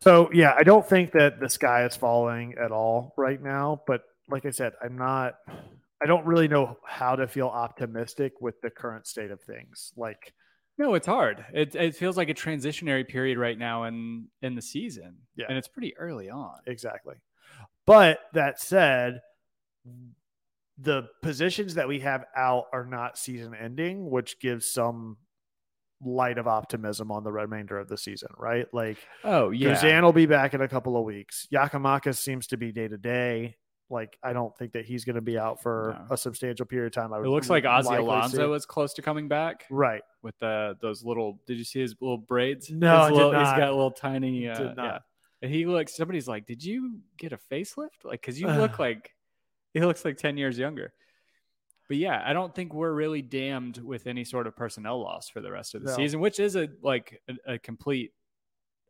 [0.00, 3.82] So yeah, I don't think that the sky is falling at all right now.
[3.86, 5.34] But like I said, I'm not.
[6.00, 9.92] I don't really know how to feel optimistic with the current state of things.
[9.96, 10.32] Like,
[10.76, 11.44] no, it's hard.
[11.52, 15.16] It it feels like a transitionary period right now in in the season.
[15.36, 15.46] Yeah.
[15.48, 16.54] and it's pretty early on.
[16.66, 17.16] exactly.
[17.86, 19.20] But that said,
[20.78, 25.16] the positions that we have out are not season ending, which gives some
[26.04, 28.66] light of optimism on the remainder of the season, right?
[28.72, 31.46] Like, Oh yeah, Guzan will be back in a couple of weeks.
[31.52, 33.56] Giakoumakis seems to be day to day.
[33.90, 36.14] Like, I don't think that he's going to be out for No.
[36.14, 37.12] a substantial period of time.
[37.14, 38.56] I it looks like Ozzie Alonso see.
[38.56, 39.64] is close to coming back.
[39.70, 40.02] right.
[40.22, 41.40] with the those little.
[41.46, 42.70] Did you see his little braids?
[42.70, 43.32] No, His I did little-.
[43.32, 44.48] He's got little tiny.
[44.48, 44.84] Uh, Did not.
[44.84, 44.98] Yeah.
[45.40, 45.96] And he looks.
[45.96, 49.14] Somebody's like, "Did you get a facelift?" Like, because you look like
[49.72, 50.92] he looks like ten years younger.
[51.88, 55.40] But yeah, I don't think we're really damned with any sort of personnel loss for
[55.40, 55.96] the rest of the No.
[55.96, 58.12] season, which is a like a, a complete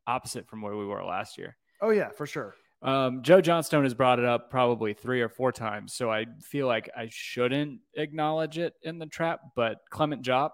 [0.07, 1.57] opposite from where we were last year.
[1.81, 2.55] Oh yeah, for sure.
[2.83, 6.67] Um, Joe Johnstone has brought it up probably three or four times, so I feel
[6.67, 9.41] like I shouldn't acknowledge it in the trap.
[9.57, 10.51] But Clement Diop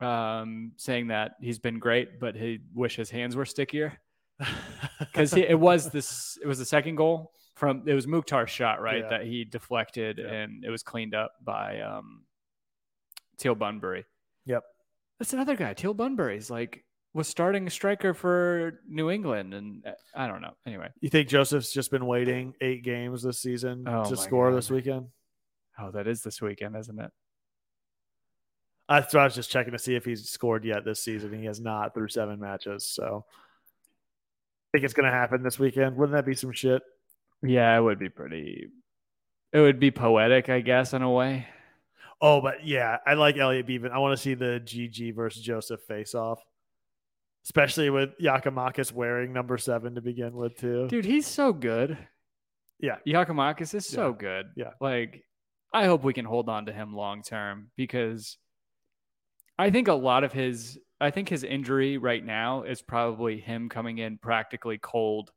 [0.00, 3.98] um, saying that he's been great, but he wish his hands were stickier
[4.98, 6.38] because it was this.
[6.42, 9.04] It was the second goal from it was Mukhtar's shot, right?
[9.04, 9.08] Yeah.
[9.10, 10.32] That he deflected Yeah.
[10.32, 12.24] and it was cleaned up by um,
[13.38, 14.04] Teal Bunbury.
[14.46, 14.64] Yep.
[15.20, 15.72] That's another guy.
[15.72, 20.54] Teal Bunbury's like was starting a striker for New England, and uh, I don't know.
[20.66, 20.88] Anyway.
[21.00, 24.56] You think Joseph's just been waiting eight games this season Oh, to score God.
[24.56, 25.06] this weekend?
[25.78, 27.12] Oh, that is this weekend, isn't it?
[28.88, 31.32] That's what I was just checking to see if he's scored yet this season.
[31.38, 32.84] He has not through seven matches.
[32.84, 35.96] So I think it's going to happen this weekend.
[35.96, 36.82] Wouldn't that be some shit?
[37.42, 38.68] Yeah, it would be pretty.
[39.52, 41.46] It would be poetic, I guess, in a way.
[42.20, 43.90] Oh, but yeah, I like Elliot Beaven.
[43.90, 46.40] I want to see the GG versus Joseph face off,
[47.44, 50.86] especially with Giakoumakis wearing number seven to begin with too.
[50.88, 51.98] Dude, he's so good.
[52.78, 52.96] Yeah.
[53.06, 54.16] Giakoumakis is so Yeah.
[54.18, 54.46] good.
[54.56, 54.70] Yeah.
[54.80, 55.24] Like,
[55.72, 58.38] I hope we can hold on to him long term because
[59.58, 63.68] I think a lot of his I think his injury right now is probably him
[63.68, 65.32] coming in practically cold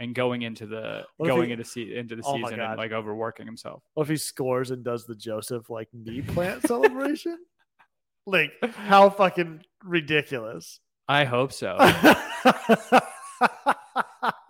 [0.00, 2.90] and going into the What going he- into se- into the Oh season and like
[2.90, 3.82] overworking himself.
[3.94, 7.38] What if he scores and does the Joseph like knee plant celebration?
[8.26, 10.78] Like how fucking ridiculous!
[11.08, 11.74] I hope so.
[11.80, 13.02] that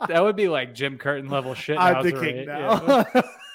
[0.09, 1.79] would be like Jim Curtin level shit.
[1.79, 3.07] I'm the king now.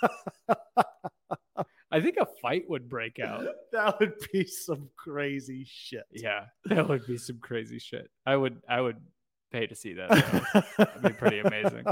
[1.91, 3.45] I think a fight would break out.
[3.73, 6.05] that would be some crazy shit.
[6.11, 8.09] Yeah, that would be some crazy shit.
[8.25, 8.97] I would I would
[9.51, 10.09] pay to see that.
[10.77, 11.85] That'd be pretty amazing.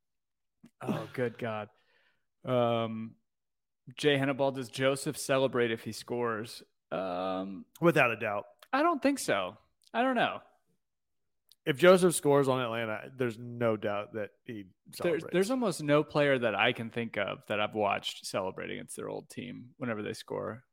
[0.82, 1.68] oh, good God.
[2.44, 3.14] Um,
[3.96, 6.62] Jay Hannibal, does Joseph celebrate if he scores?
[6.92, 8.44] Um, Without a doubt.
[8.72, 9.56] I don't think so.
[9.92, 10.38] I don't know.
[11.66, 15.26] If Joseph scores on Atlanta, there's no doubt that he There's celebrates.
[15.32, 19.08] there's almost no player that I can think of that I've watched celebrate against their
[19.08, 20.64] old team whenever they score.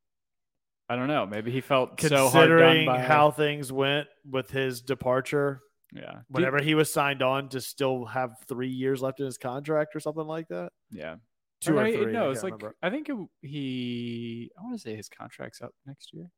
[0.90, 1.26] I don't know.
[1.26, 5.62] Maybe he felt so hard done considering by how things went with his departure.
[5.94, 9.96] Yeah Whenever he was signed on to still have three years left in his contract
[9.96, 10.72] or something like that.
[10.92, 11.16] yeah
[11.62, 12.12] Two or I- three.
[12.14, 12.76] No, it's like remember.
[12.84, 14.52] I think it, he.
[14.58, 16.30] I want to say his contract's up next year.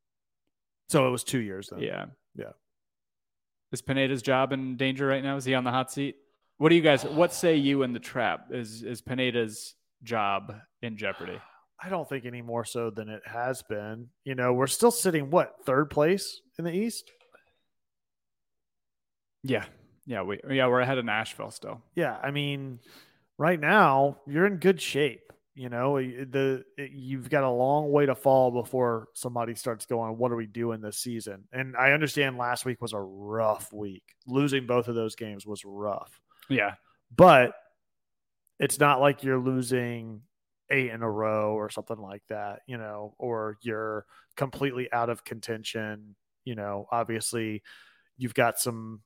[0.87, 1.79] So it was two years then.
[1.81, 2.05] Yeah.
[2.35, 2.51] Yeah.
[3.71, 5.35] Is Pineda's job in danger right now?
[5.35, 6.15] Is he on the hot seat?
[6.57, 8.47] What do you guys what say you in the trap?
[8.51, 11.39] Is is Pineda's job in jeopardy?
[11.83, 14.07] I don't think any more so than it has been.
[14.25, 17.11] You know, we're still sitting what third place in the East.
[19.43, 19.65] Yeah.
[20.05, 21.81] Yeah, we yeah, we're ahead of Nashville still.
[21.95, 22.79] Yeah, I mean,
[23.37, 25.31] right now you're in good shape.
[25.53, 30.31] You know, the you've got a long way to fall before somebody starts going, "What
[30.31, 34.03] are we doing this season?" And I understand last week was a rough week.
[34.25, 36.75] Losing both of those games was rough, Yeah.
[37.15, 37.53] but
[38.59, 40.21] it's not like you're losing
[40.71, 42.61] eight in a row or something like that.
[42.67, 44.05] You know, or you're
[44.37, 46.15] completely out of contention.
[46.45, 47.61] You know, obviously,
[48.17, 49.01] you've got some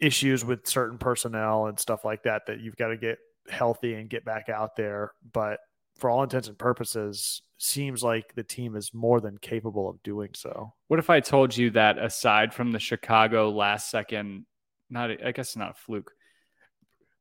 [0.00, 4.10] issues with certain personnel and stuff like that that you've got to get healthy and
[4.10, 5.12] get back out there.
[5.32, 5.60] But
[5.98, 10.30] for all intents and purposes, seems like the team is more than capable of doing
[10.34, 10.74] so.
[10.88, 14.44] What if I told you that aside from the Chicago last second,
[14.90, 16.12] not I guess not a fluke,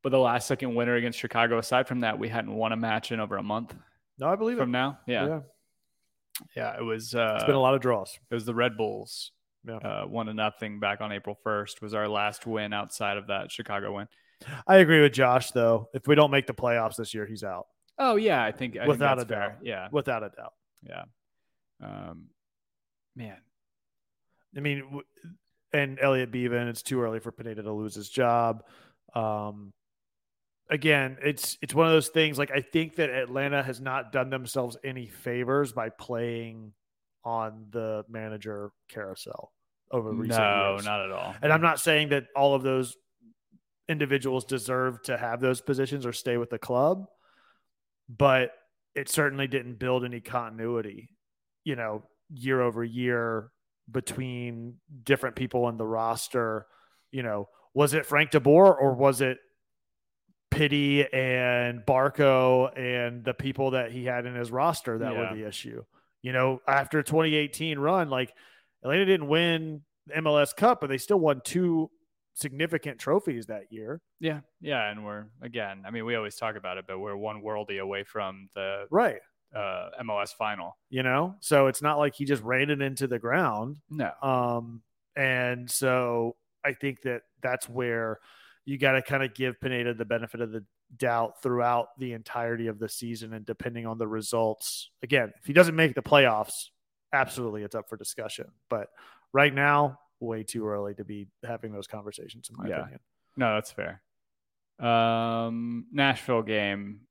[0.03, 3.11] but the last second winner against Chicago, aside from that, we hadn't won a match
[3.13, 3.73] in over a month
[4.19, 4.73] No, I believe from it.
[4.73, 4.99] now.
[5.07, 5.27] Yeah.
[5.27, 5.39] yeah.
[6.55, 6.77] Yeah.
[6.77, 8.19] It was uh It's been a lot of draws.
[8.29, 9.31] it was the Red Bulls.
[9.67, 9.75] Yeah.
[9.77, 13.51] Uh, one to nothing back on April 1st was our last win outside of that
[13.51, 14.07] Chicago win.
[14.67, 15.89] I agree with Josh though.
[15.93, 17.65] If we don't make the playoffs this year, he's out
[17.97, 19.49] Oh yeah, I think I Without think a fair.
[19.49, 19.57] doubt.
[19.63, 20.53] Yeah, without a doubt.
[20.83, 21.03] yeah.
[21.81, 22.25] Um,
[23.15, 23.37] man,
[24.55, 25.01] I mean,
[25.73, 28.63] and Elliot Beaven, it's too early for Pineda to lose his job.
[29.13, 29.71] Um,
[30.69, 32.37] again, it's it's one of those things.
[32.37, 36.73] Like I think that Atlanta has not done themselves any favors by playing
[37.23, 39.51] on the manager carousel
[39.95, 40.85] over recent no, years.
[40.85, 41.35] not at all.
[41.41, 42.95] And I'm not saying that all of those
[43.89, 47.05] individuals deserve to have those positions or stay with the club,
[48.09, 48.51] but
[48.95, 51.09] it certainly didn't build any continuity,
[51.63, 52.03] you know,
[52.33, 53.51] year over year
[53.91, 56.65] between different people in the roster.
[57.11, 59.37] You know, was it Frank DeBoer or was it
[60.51, 65.31] Pity and Barco and the people that he had in his roster that Yeah.
[65.31, 65.83] were the issue?
[66.21, 68.33] You know, after 2018 run, like
[68.85, 71.89] Atlanta didn't win the MLS Cup, but they still won two
[72.35, 74.01] significant trophies that year.
[74.19, 75.83] Yeah, yeah, and we're again.
[75.85, 79.19] I mean, we always talk about it, but we're one worldie away from the Right.
[79.55, 80.77] uh, MLS final.
[80.89, 83.77] You know, so it's not like he just ran it into the ground.
[83.89, 84.83] No, Um,
[85.15, 88.19] and so I think that that's where
[88.65, 90.65] you got to kind of give Pineda the benefit of the
[90.97, 93.33] doubt throughout the entirety of the season.
[93.33, 96.69] And depending on the results, again, if he doesn't make the playoffs,
[97.15, 98.45] absolutely it's up for discussion.
[98.69, 98.89] But
[99.33, 102.79] right now, way too early to be having those conversations, in my Yeah.
[102.81, 102.99] opinion.
[103.37, 104.01] no, that's fair.
[104.79, 107.01] Um, Nashville game.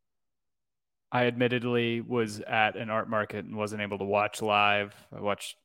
[1.12, 4.94] I admittedly was at an art market and wasn't able to watch live.
[5.16, 5.56] I watched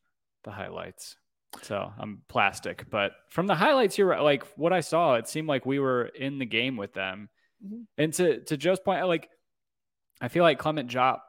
[0.43, 1.17] the highlights.
[1.63, 5.65] So I'm plastic, but from the highlights here, like what I saw, it seemed like
[5.65, 7.29] we were in the game with them.
[7.65, 7.85] Mhm.
[7.97, 9.29] And to to Joe's point, I like
[10.21, 11.21] I feel like Clement Diop.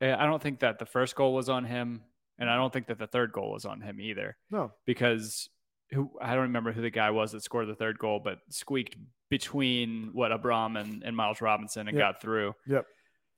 [0.00, 2.02] eh, I don't think that the first goal was on him,
[2.40, 5.48] and I don't think that the third goal was on him either No, because
[5.92, 8.96] who I don't remember who the guy was that scored the third goal, but squeaked
[9.28, 12.02] between what Abram and, and Miles Robinson and Yep.
[12.14, 12.54] got through.
[12.66, 12.84] Yep.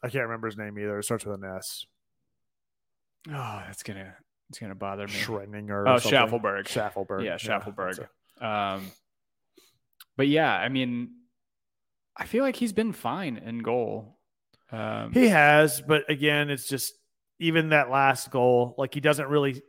[0.02, 0.98] I can't remember his name either.
[0.98, 1.84] It starts with an S.
[3.28, 4.14] Oh, that's gonna
[4.50, 5.12] it's gonna bother me.
[5.14, 5.84] Schreninger.
[5.86, 5.96] Oh.
[5.96, 6.64] Shaffelburg.
[6.66, 7.24] Shaffelburg.
[7.24, 7.98] Yeah, Shaffelburg.
[8.00, 8.42] it.
[8.44, 8.90] Um,
[10.16, 11.10] but yeah, I mean,
[12.16, 14.18] I feel like he's been fine in goal.
[14.70, 16.94] Um, He has, but again, it's just
[17.42, 19.62] even that last goal, like he doesn't really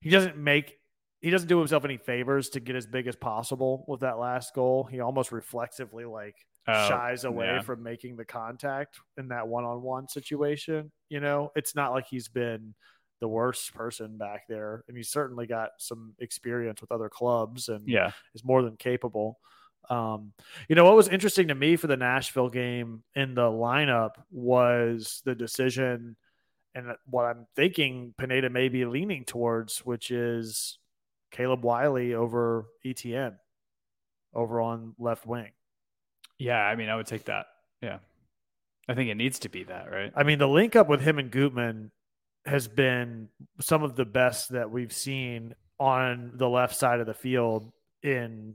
[0.00, 0.78] he doesn't make
[1.20, 4.54] he doesn't do himself any favors to get as big as possible with that last
[4.54, 4.84] goal.
[4.84, 6.36] He almost reflexively like
[6.68, 7.62] Oh, shies away yeah.
[7.62, 10.92] from making the contact in that one-on-one situation.
[11.08, 12.74] You know, it's not like he's been
[13.20, 17.88] the worst person back there, and he's certainly got some experience with other clubs and
[17.88, 19.40] yeah, is more than capable.
[19.90, 20.32] Um,
[20.68, 25.20] you know what was interesting to me for the Nashville game in the lineup was
[25.24, 26.16] the decision,
[26.74, 30.78] and what I'm thinking Pineda may be leaning towards, which is
[31.30, 33.36] Caleb Wiley over Etienne
[34.34, 35.52] over on left wing.
[36.38, 36.58] yeah.
[36.58, 37.46] I mean, I would take that.
[37.82, 37.98] Yeah,
[38.88, 40.12] I think it needs to be that, right?
[40.16, 41.90] I mean, the link up with him and Gutman
[42.46, 43.28] has been
[43.60, 48.54] some of the best that we've seen on the left side of the field in,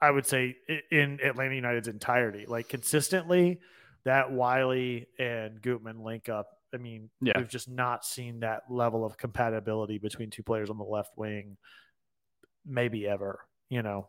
[0.00, 0.56] I would say,
[0.90, 2.46] in Atlanta United's entirety.
[2.46, 3.60] Like consistently,
[4.04, 6.48] that Wiley and Gutman link up.
[6.74, 7.34] I mean, Yeah.
[7.38, 11.56] we've just not seen that level of compatibility between two players on the left wing,
[12.66, 13.40] maybe ever.
[13.70, 14.08] You know,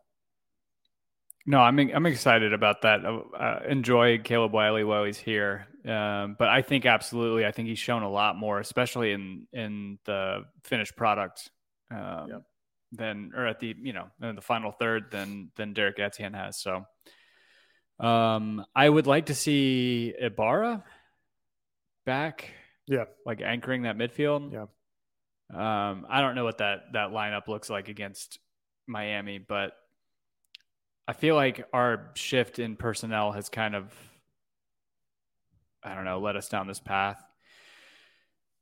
[1.46, 3.04] No, I'm I'm excited about that.
[3.04, 7.68] Uh, uh, enjoy Caleb Wiley while he's here, um, but I think absolutely, I think
[7.68, 11.50] he's shown a lot more, especially in in the finished product,
[11.90, 12.42] um, Yep.
[12.92, 16.58] than or at the you know in the final third than than Derek Etienne has.
[16.60, 16.84] So,
[18.00, 20.82] um, I would like to see Ibarra
[22.06, 22.50] back,
[22.86, 24.52] yeah, like anchoring that midfield.
[24.52, 24.66] Yeah.
[25.52, 28.38] Um, I don't know what that that lineup looks like against
[28.86, 29.72] Miami, but
[31.06, 33.92] I feel like our shift in personnel has kind of,
[35.84, 37.22] I don't know, led us down this path.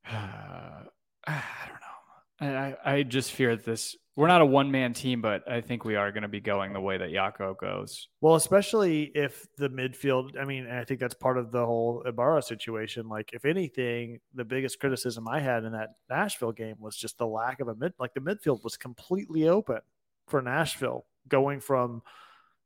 [0.06, 0.82] I
[1.26, 1.93] don't know.
[2.40, 3.96] I, I just fear that this.
[4.16, 6.72] We're not a one man team, but I think we are going to be going
[6.72, 8.08] the way that Yako goes.
[8.20, 12.42] Well, especially if the midfield, I mean, I think that's part of the whole Ibarra
[12.42, 13.08] situation.
[13.08, 17.26] Like, if anything, the biggest criticism I had in that Nashville game was just the
[17.26, 19.80] lack of a mid, like, the midfield was completely open
[20.28, 22.00] for Nashville, going from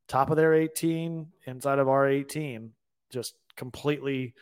[0.06, 2.72] top of their 18 inside of our 18,
[3.10, 4.34] just completely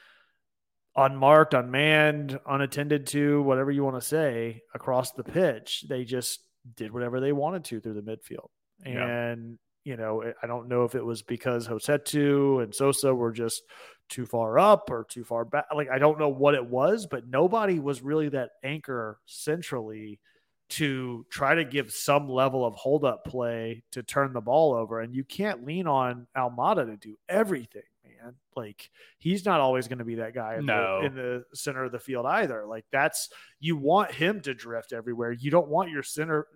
[0.97, 5.85] unmarked, unmanned, unattended to, whatever you want to say, across the pitch.
[5.89, 6.41] They just
[6.75, 8.49] did whatever they wanted to through the midfield.
[8.85, 9.07] Yeah.
[9.07, 13.63] And, you know, I don't know if it was because Rossetto and Sosa were just
[14.09, 15.67] too far up or too far back.
[15.75, 20.19] Like, I don't know what it was, but nobody was really that anchor centrally
[20.69, 25.01] to try to give some level of hold up play to turn the ball over.
[25.01, 27.83] And you can't lean on Almada to do everything,
[28.23, 28.35] man.
[28.55, 31.01] Like he's not always going to be that guy in, No.
[31.01, 32.65] the, in the center of the field either.
[32.67, 33.29] Like that's
[33.61, 35.33] you want him to drift everywhere.
[35.33, 36.47] You don't want your center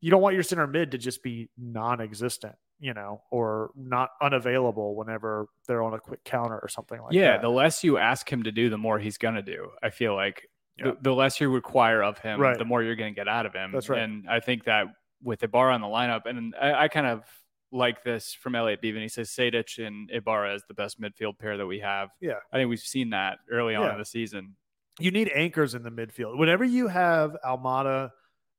[0.00, 4.94] you don't want your center mid to just be non-existent, you know, or not unavailable
[4.94, 7.34] whenever they're on a quick counter or something like yeah, that.
[7.34, 9.70] Yeah, the less you ask him to do, the more he's going to do.
[9.82, 10.92] I feel like Yeah.
[10.92, 12.56] the, the less you require of him, Right.
[12.56, 13.72] the more you're going to get out of him.
[13.72, 14.00] That's right.
[14.00, 14.86] And I think that
[15.24, 17.24] with Ibarra on the lineup, and I, I kind of
[17.70, 19.02] like this from Elliot Beaven.
[19.02, 22.10] He says Sadich and Ibarra is the best midfield pair that we have.
[22.20, 22.34] Yeah.
[22.52, 23.92] I think we've seen that early on Yeah.
[23.92, 24.56] in the season.
[25.00, 26.36] you need anchors in the midfield.
[26.38, 28.10] Whenever you have Almada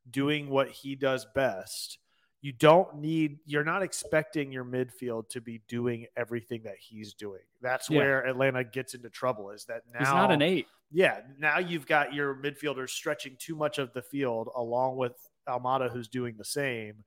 [0.10, 1.98] doing what he does best,
[2.42, 7.42] you don't need you're not expecting your midfield to be doing everything that he's doing.
[7.62, 7.98] That's Yeah.
[7.98, 10.68] where Atlanta gets into trouble is that now He's not an eight.
[10.92, 15.14] Yeah, now you've got your midfielders stretching too much of the field along with
[15.48, 17.04] Almada who's doing the same.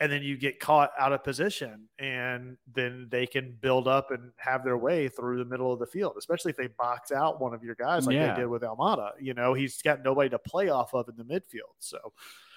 [0.00, 4.32] And then you get caught out of position and then they can build up and
[4.38, 7.52] have their way through the middle of the field, especially if they box out one
[7.52, 8.32] of your guys like Yeah.
[8.32, 9.10] they did with Almada.
[9.20, 11.74] You know, he's got nobody to play off of in the midfield.
[11.80, 11.98] So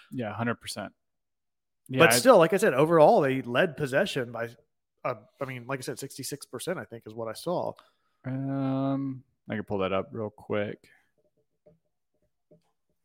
[0.10, 0.94] Yeah, hundred percent.
[1.89, 4.48] Yeah, but still, like I said, overall they led possession by
[5.04, 7.74] uh, I mean, like I said, 66% I think is what I saw.
[8.26, 10.80] um, I can pull that up real quick.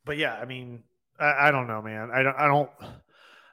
[0.05, 0.85] but yeah, I mean,
[1.19, 2.11] I, I don't know, man.
[2.13, 2.71] I don't, I don't.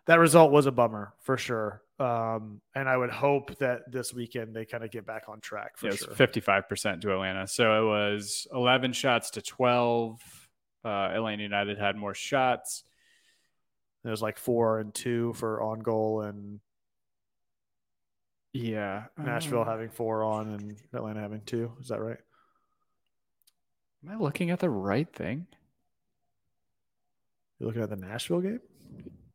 [0.08, 1.82] That result was a bummer for sure.
[1.98, 5.78] Um, and I would hope that this weekend they kind of get back on track
[5.78, 6.14] for Yeah, sure.
[6.14, 7.48] fifty-five percent to Atlanta.
[7.48, 10.20] So it was eleven shots to twelve.
[10.84, 12.84] Uh, Atlanta United had more shots.
[14.04, 16.60] It was like four and two for on goal, and
[18.54, 21.72] Yeah, Nashville Uh, having four on, and Atlanta having two.
[21.80, 22.20] Is that right?
[24.04, 25.48] Am I looking at the right thing?
[27.58, 28.60] You're looking at the Nashville game.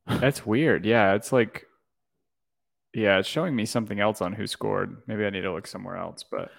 [0.07, 0.85] That's weird.
[0.85, 1.65] Yeah, it's like,
[2.95, 5.03] yeah, it's showing me something else on who scored.
[5.07, 6.25] Maybe I need to look somewhere else.
[6.29, 6.51] But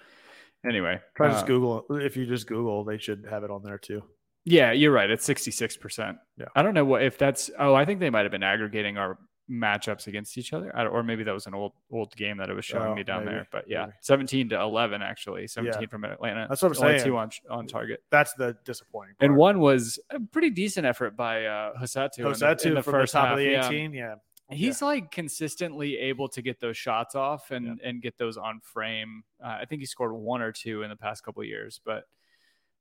[0.68, 1.86] anyway, Try uh, just Google.
[1.90, 4.04] If you just Google, they should have it on there too.
[4.46, 5.10] Yeah, you're right.
[5.10, 6.18] It's 66%.
[6.38, 6.46] Yeah.
[6.56, 9.18] I don't know what if that's oh, I think they might have been aggregating our
[9.50, 10.72] matchups against each other.
[10.76, 13.04] I, or maybe that was an old old game that it was showing Oh, me
[13.04, 13.48] down maybe, there.
[13.52, 13.94] But yeah, maybe.
[14.02, 15.48] 17 to 11 actually.
[15.48, 16.46] 17 from Atlanta.
[16.48, 17.04] That's what I'm saying.
[17.04, 18.04] two on on target.
[18.10, 19.16] That's the disappointing.
[19.20, 22.84] And one was a pretty decent effort by uh Rossetto in the- Rossetto in the,
[22.84, 23.34] first the top half.
[23.34, 23.94] of the 18.
[23.94, 24.16] Yeah.
[24.50, 29.24] He's like consistently able to get those shots off and and get those on frame.
[29.44, 32.04] Uh, I think he scored one or two in the past couple of years, but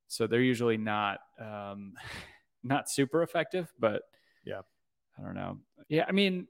[0.09, 1.95] so they're usually not um,
[2.65, 3.73] not super effective.
[3.79, 4.03] But
[4.45, 4.63] Yeah.
[5.21, 5.59] I don't know.
[5.89, 6.47] Yeah, I mean,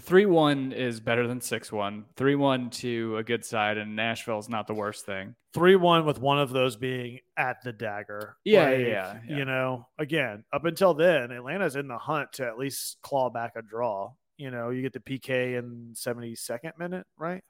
[0.00, 2.06] three one is better than six one.
[2.16, 5.34] Three one to a good side, and Nashville's not the worst thing.
[5.52, 8.36] three one with one of those being at the dagger.
[8.44, 9.36] Yeah, Like, yeah, yeah.
[9.36, 13.52] You know, again, up until then, Atlanta's in the hunt to at least claw back
[13.56, 14.12] a draw.
[14.36, 17.42] You know, you get the PK in 72nd minute, right?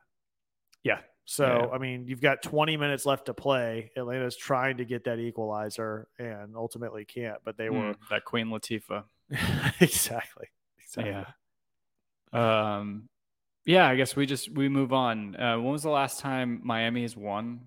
[0.83, 1.01] Yeah.
[1.27, 1.75] So, Yeah.
[1.75, 3.93] I mean, you've got 20 minutes left to play.
[3.97, 8.49] Atlanta's trying to get that equalizer and ultimately can't, but they were Mm, that Queen
[8.49, 9.05] Latifah.
[9.81, 10.47] exactly.
[10.83, 11.13] Exactly.
[11.13, 11.25] Yeah.
[12.33, 13.09] Um,
[13.67, 15.37] yeah, I guess we just we move on.
[15.37, 17.61] Uh, when was the last time Miami has won?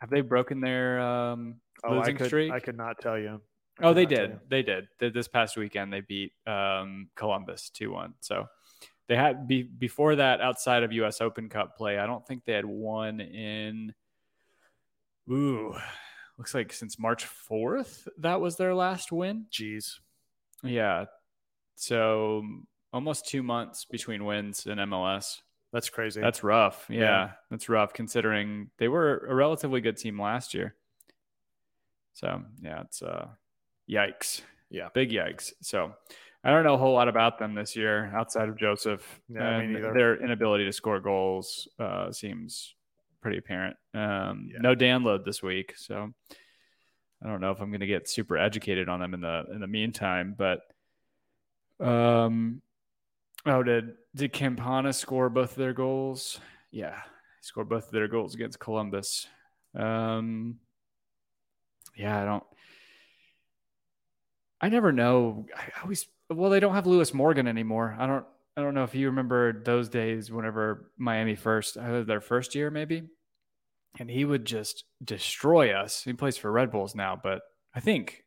[0.00, 2.52] Have they broken their um, Oh, I losing could, streak?
[2.52, 3.40] I could not tell you.
[3.80, 4.38] I oh, they did.
[4.48, 4.88] They did.
[4.98, 8.14] This past weekend, they beat um, Columbus two one.
[8.20, 8.46] So
[9.08, 11.20] they had be, before that outside of U.S.
[11.20, 11.98] Open Cup play.
[11.98, 13.94] I don't think they had won in.
[15.30, 15.74] Ooh,
[16.38, 18.08] looks like since March fourth.
[18.18, 19.46] That was their last win.
[19.52, 19.98] Jeez.
[20.68, 21.04] Yeah.
[21.76, 22.42] So
[22.92, 25.40] almost two months between wins in MLS.
[25.72, 26.20] That's crazy.
[26.20, 26.86] That's rough.
[26.88, 27.30] Yeah, Yeah.
[27.50, 30.74] That's rough considering they were a relatively good team last year.
[32.14, 33.28] So yeah, it's uh
[33.90, 34.40] yikes.
[34.70, 34.88] Yeah.
[34.94, 35.52] Big yikes.
[35.60, 35.92] So
[36.42, 39.20] I don't know a whole lot about them this year outside of Joseph.
[39.28, 39.74] Yeah, and.
[39.96, 42.74] Their inability to score goals uh, seems
[43.20, 43.76] pretty apparent.
[43.94, 44.58] Um, Yeah.
[44.60, 46.12] No download this week, so
[47.22, 49.60] I don't know if I'm going to get super educated on them in the in
[49.60, 50.34] the meantime.
[50.36, 50.60] But
[51.80, 52.60] um,
[53.46, 56.40] oh, did did Campana score both of their goals?
[56.70, 59.26] Yeah, he scored both of their goals against Columbus.
[59.74, 60.56] Um,
[61.96, 62.44] yeah, I don't.
[64.60, 65.46] I never know.
[65.56, 67.96] I always well, they don't have Lewis Morgan anymore.
[67.98, 68.24] I don't.
[68.58, 72.70] I don't know if you remember those days whenever Miami first, uh, their first year
[72.70, 73.02] maybe,
[73.98, 76.02] and he would just destroy us.
[76.02, 77.42] He plays for Red Bulls now, but
[77.74, 78.24] I think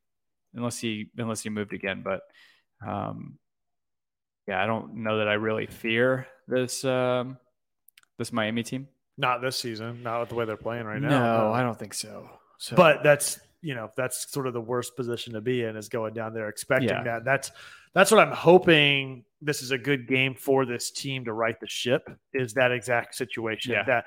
[0.54, 2.22] unless he unless he moved again, but
[2.86, 3.38] um,
[4.48, 7.38] yeah, I don't know that I really fear this um,
[8.18, 8.88] this Miami team.
[9.18, 11.10] not this season, not with the way they're playing right now.
[11.10, 12.30] no, I don't think so.
[12.58, 15.90] So, but that's you know that's sort of the worst position to be in is
[15.90, 17.04] going down there expecting Yeah.
[17.04, 17.52] that that's
[17.94, 21.68] that's what i'm hoping this is a good game for this team to right the
[21.68, 23.84] ship is that exact situation Yeah.
[23.84, 24.06] that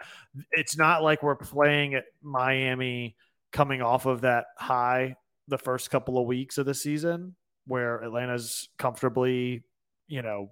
[0.52, 3.16] it's not like we're playing at miami
[3.52, 5.16] coming off of that high
[5.48, 7.34] the first couple of weeks of the season
[7.66, 9.62] where atlanta's comfortably
[10.08, 10.50] you know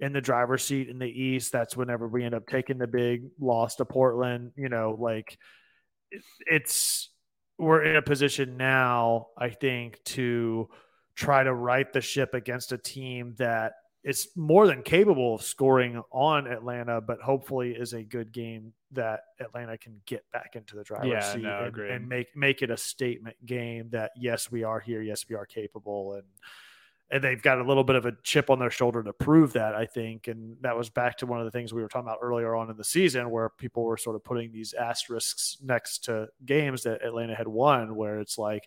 [0.00, 3.24] in the driver's seat in the east that's whenever we end up taking the big
[3.40, 5.38] loss to portland you know like
[6.40, 7.08] it's
[7.58, 10.68] we're in a position now, I think, to
[11.14, 13.74] try to right the ship against a team that
[14.04, 19.20] is more than capable of scoring on Atlanta, but hopefully is a good game that
[19.40, 22.70] Atlanta can get back into the driver's Yeah, seat no, and, and make make it
[22.70, 26.24] a statement game that yes, we are here, yes, we are capable, and
[27.12, 29.74] and they've got a little bit of a chip on their shoulder to prove that,
[29.74, 30.28] I think.
[30.28, 32.70] And that was back to one of the things we were talking about earlier on
[32.70, 37.04] in the season where people were sort of putting these asterisks next to games that
[37.04, 38.66] Atlanta had won, where it's like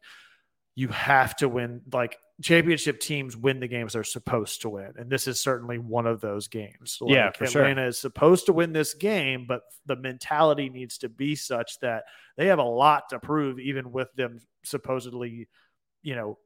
[0.76, 4.93] you have to win, like championship teams win the games they're supposed to win.
[4.96, 7.00] And this is certainly one of those games.
[7.02, 7.64] Yeah, Like, for sure.
[7.64, 12.04] Atlanta is supposed to win this game, but the mentality needs to be such that
[12.38, 15.48] they have a lot to prove, even with them supposedly,
[16.04, 16.38] you know,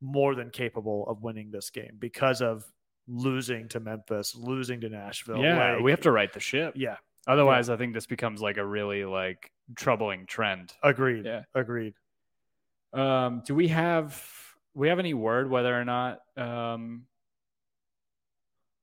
[0.00, 2.64] more than capable of winning this game because of
[3.08, 5.42] losing to Memphis, losing to Nashville.
[5.42, 6.74] yeah, Like, we have to right the ship.
[6.76, 10.72] Yeah, Otherwise, I think this becomes like a really like troubling trend.
[10.82, 11.24] agreed.
[11.24, 11.42] Yeah.
[11.54, 11.94] Agreed.
[12.92, 14.22] Um, do we have
[14.74, 17.06] we have any word whether or not um,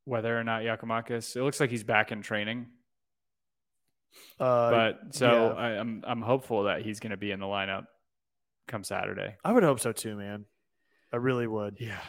[0.06, 1.36] whether or not Giakoumakis?
[1.36, 2.68] It looks like he's back in training,
[4.40, 5.62] Uh, but so yeah.
[5.62, 7.86] I, I'm I'm hopeful that he's going to be in the lineup
[8.68, 9.36] come Saturday.
[9.44, 10.46] I would hope so too, man.
[11.14, 11.78] I really would.
[11.80, 12.02] Yeah,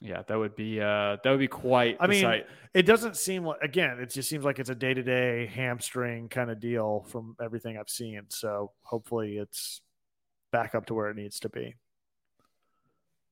[0.00, 1.96] yeah, that would be uh that would be quite.
[1.98, 2.46] I mean, sight.
[2.74, 6.28] It doesn't seem like again, it just seems like it's a day to day hamstring
[6.28, 8.22] kind of deal from everything I've seen.
[8.28, 9.80] So hopefully it's
[10.52, 11.74] back up to where it needs to be.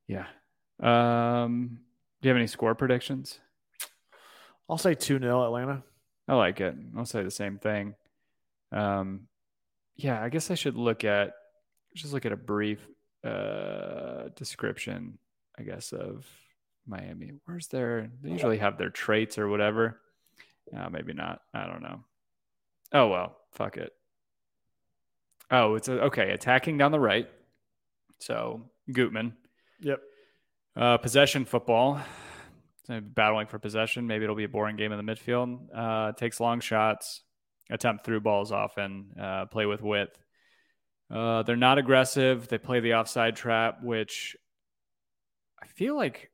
[0.06, 0.26] yeah.
[0.80, 1.80] Um,
[2.20, 3.40] do you have any score predictions?
[4.68, 5.82] I'll say 2 0 Atlanta.
[6.28, 6.76] I like it.
[6.96, 7.94] I'll say the same thing.
[8.70, 9.28] Um,
[9.96, 11.32] yeah, I guess I should look at
[11.94, 12.86] just look at a brief
[13.28, 15.18] uh, description,
[15.58, 16.26] I guess, of
[16.86, 17.32] Miami.
[17.44, 18.10] Where's their?
[18.22, 20.00] They usually have their traits or whatever.
[20.76, 21.42] Uh, maybe not.
[21.54, 22.00] I don't know.
[22.92, 23.92] Oh well, fuck it.
[25.50, 26.30] Oh, it's a, okay.
[26.30, 27.28] Attacking down the right.
[28.18, 29.34] So Gutman.
[29.80, 30.00] Yep.
[30.76, 32.00] Uh, possession football.
[32.86, 34.06] So battling for possession.
[34.06, 35.58] Maybe it'll be a boring game in the midfield.
[35.74, 37.22] Uh, takes long shots,
[37.70, 40.18] attempt through balls often, uh, play with width.
[41.10, 42.48] Uh, they're not aggressive.
[42.48, 44.36] They play the offside trap, which
[45.62, 46.30] I feel like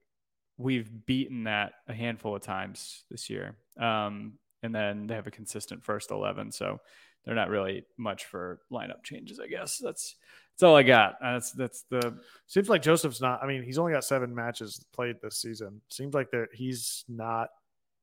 [0.59, 3.57] we've beaten that a handful of times this year.
[3.79, 6.53] Um, and then they have a consistent first 11.
[6.53, 6.81] So
[7.25, 9.79] they're not really much for lineup changes, I guess.
[9.79, 10.17] That's
[10.53, 11.17] that's all I got.
[11.21, 13.43] That's that's the Seems like Joseph's not.
[13.43, 15.81] I mean, he's only got seven matches played this season.
[15.91, 17.49] Seems like that he's not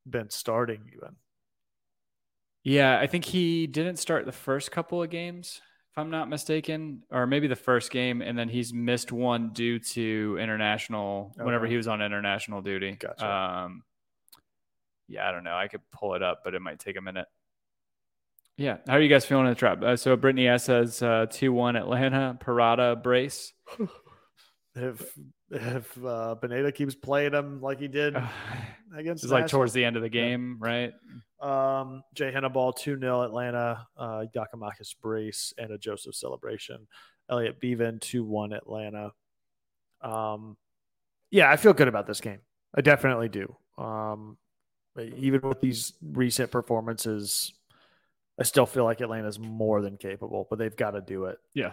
[0.10, 1.16] been starting even.
[2.64, 5.62] Yeah, I think he didn't start the first couple of games,
[5.92, 9.78] if I'm not mistaken, or maybe the first game, and then he's missed one due
[9.78, 11.34] to international.
[11.36, 12.96] Whenever he was on international duty.
[12.98, 13.30] Gotcha.
[13.30, 13.84] Um,
[15.10, 15.56] yeah, I don't know.
[15.56, 17.28] I could pull it up, but it might take a minute.
[18.56, 19.84] Yeah, how are you guys feeling in the trap?
[19.84, 23.52] Uh, so Brittany S says uh, two one Atlanta Parada brace.
[24.76, 25.18] If
[25.50, 28.16] if uh, Pineda keeps playing him like he did
[28.96, 30.94] against It's like towards the end of the game, right?
[31.42, 36.88] Um, Jay Hannibal 2 0 Atlanta, uh, Giakoumakis brace, and a Joseph celebration.
[37.30, 39.12] Elliot Bevan 2 1 Atlanta.
[40.02, 40.58] Um,
[41.32, 42.40] yeah, I feel good about this game.
[42.76, 43.56] I definitely do.
[43.78, 44.38] Um,
[45.00, 47.54] even with these recent performances,
[48.40, 51.38] I still feel like Atlanta's more than capable, but they've got to do it.
[51.54, 51.72] Yeah.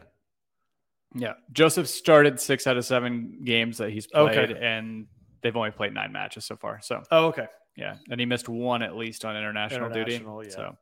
[1.14, 1.34] Yeah.
[1.52, 4.46] Joseph started six out of seven games that he's Okay.
[4.46, 5.06] played, and
[5.42, 6.80] they've only played nine matches so far.
[6.82, 7.46] So, Oh, okay.
[7.76, 7.96] yeah.
[8.11, 10.50] And he missed one at least on international, International, duty.
[10.50, 10.56] yeah.
[10.56, 10.76] So,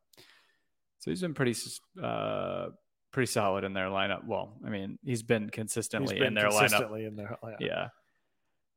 [0.99, 1.55] so he's been pretty,
[2.03, 2.70] uh,
[3.12, 4.24] pretty solid in their lineup.
[4.27, 7.07] Well, I mean, he's been He's consistently been in their lineup.
[7.07, 7.37] in there.
[7.61, 7.89] Yeah.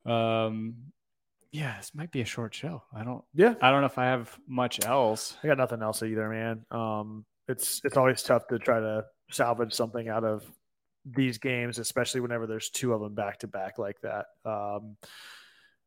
[0.06, 0.46] Yeah.
[0.46, 0.76] Um,
[1.52, 2.84] yeah, this might be a short show.
[2.94, 3.56] I don't, yeah.
[3.62, 5.36] I don't know if I have much else.
[5.44, 6.64] I got nothing else either, man.
[6.70, 10.44] Um, it's it's always tough to try to salvage something out of
[11.16, 14.26] these games, especially whenever there's two of them back to back like that.
[14.46, 14.98] Um,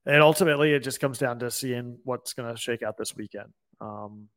[0.04, 3.52] and ultimately, it just comes down to seeing what's going to shake out this weekend.
[3.80, 4.28] Um,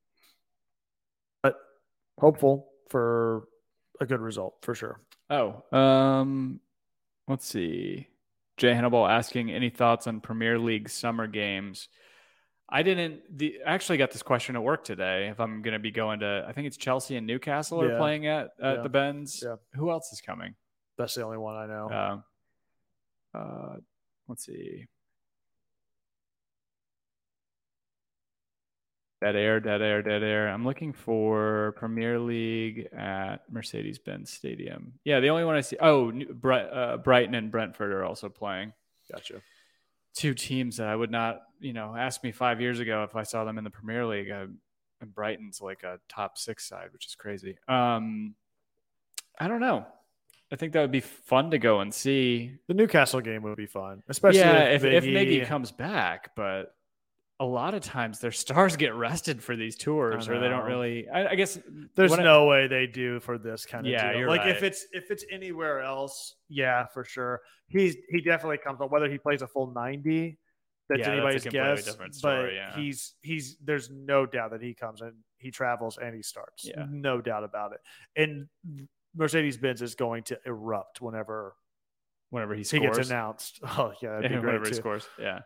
[1.42, 1.56] but
[2.20, 3.48] hopeful for
[4.00, 5.02] a good result for sure.
[5.30, 6.60] Oh, um,
[7.28, 8.08] let's see.
[8.58, 11.90] Jay Hannibal asking any thoughts on Premier League summer games.
[12.70, 13.22] I didn't.
[13.38, 15.28] The I actually got this question at work today.
[15.28, 17.98] If I'm going to be going to, I think it's Chelsea and Newcastle are Yeah.
[17.98, 18.82] playing at at Yeah.
[18.82, 19.44] the Benz.
[19.46, 19.56] Yeah.
[19.76, 20.56] Who else is coming?
[20.98, 22.22] That's the only one I know.
[23.34, 23.76] Uh, uh,
[24.28, 24.86] let's see.
[29.22, 30.50] Dead air, dead air, dead air.
[30.50, 34.94] I'm looking for Premier League at Mercedes Benz Stadium.
[35.04, 35.78] Yeah, the only one I see.
[35.80, 38.74] Oh, Bri- uh, Brighton and Brentford are also playing.
[39.12, 39.42] gotcha.
[40.14, 43.24] Two teams that I would not, you know, ask me five years ago if I
[43.24, 44.30] saw them in the Premier League.
[44.30, 44.46] Uh,
[45.02, 47.58] and Brighton's like a top six side, which is crazy.
[47.68, 48.36] Um,
[49.40, 49.86] I don't know.
[50.52, 52.56] I think that would be fun to go and see.
[52.68, 56.76] The Newcastle game would be fun, especially yeah, if, Miggy- Miggy comes back, but
[57.40, 61.10] a lot of times their stars get rested for these tours, or they don't really.
[61.10, 61.58] I, I guess
[61.96, 64.28] There's what I- no way they do for this kind of Yeah, deal.
[64.28, 67.42] like if it's if it's anywhere else, yeah, for sure.
[67.68, 70.38] He's he definitely comes on whether he plays a full 90
[70.88, 71.86] that's Yeah, that's anybody's completely guess.
[71.86, 72.76] different but yeah.
[72.76, 76.64] he's he's there's no doubt that he comes and he travels and he starts.
[76.64, 76.86] Yeah.
[76.88, 77.80] No doubt about it.
[78.22, 78.48] And
[79.16, 81.56] Mercedes Benz is going to erupt whenever
[82.30, 83.60] whenever he he gets announced.
[83.78, 84.78] Oh yeah, that'd be Yeah, great whenever he too.
[84.78, 85.40] scores, yeah,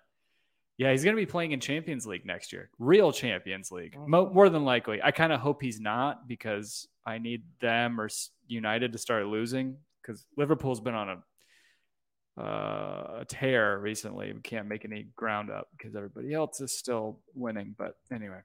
[0.77, 3.97] yeah, he's going to be playing in Champions League next year, real Champions League.
[4.07, 5.01] Mo- more than likely.
[5.03, 8.09] I kind of hope he's not because I need them or
[8.47, 14.31] United to start losing because Liverpool's been on a uh, a tear recently.
[14.31, 17.75] We can't make any ground up because everybody else is still winning.
[17.77, 18.39] But anyway,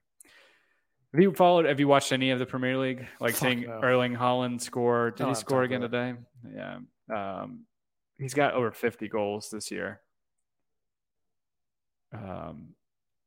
[1.15, 1.67] have you followed?
[1.67, 3.07] Have you watched any of the Premier League?
[3.21, 3.81] Like Fuck seeing no.
[3.81, 5.12] Erling Haaland score?
[5.12, 6.15] Did he score again today?
[6.53, 6.79] Yeah.
[7.09, 7.67] Um,
[8.19, 10.01] he's got over 50 goals this year.
[12.12, 12.71] Um,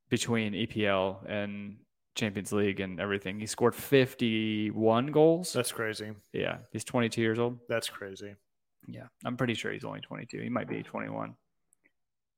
[0.10, 1.78] between EPL and
[2.16, 5.54] Champions League and everything, he scored 51 goals.
[5.54, 6.12] That's crazy.
[6.34, 7.58] yeah, he's 22 years old.
[7.70, 8.36] That's crazy.
[8.86, 10.42] Yeah, I'm pretty sure he's only 22.
[10.42, 11.36] He might be 21.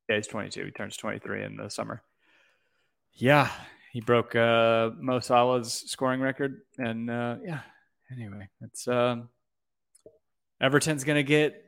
[0.07, 0.65] Yeah, he's 22.
[0.65, 2.03] He turns 23 in the summer.
[3.13, 3.49] Yeah,
[3.91, 7.61] he broke uh, Mo Salah's scoring record, and uh, yeah.
[8.11, 9.29] Anyway, it's um,
[10.61, 11.65] Everton's gonna get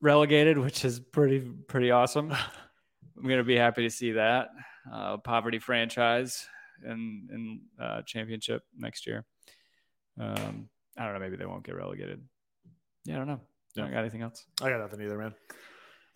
[0.00, 2.32] relegated, which is pretty pretty awesome.
[3.16, 4.48] I'm gonna be happy to see that
[4.92, 6.46] uh, poverty franchise
[6.84, 9.24] in in uh, championship next year.
[10.18, 11.20] Um, I don't know.
[11.20, 12.22] Maybe they won't get relegated.
[13.04, 13.40] Yeah, I don't know.
[13.76, 14.44] I got anything else?
[14.62, 15.34] I got nothing either, man.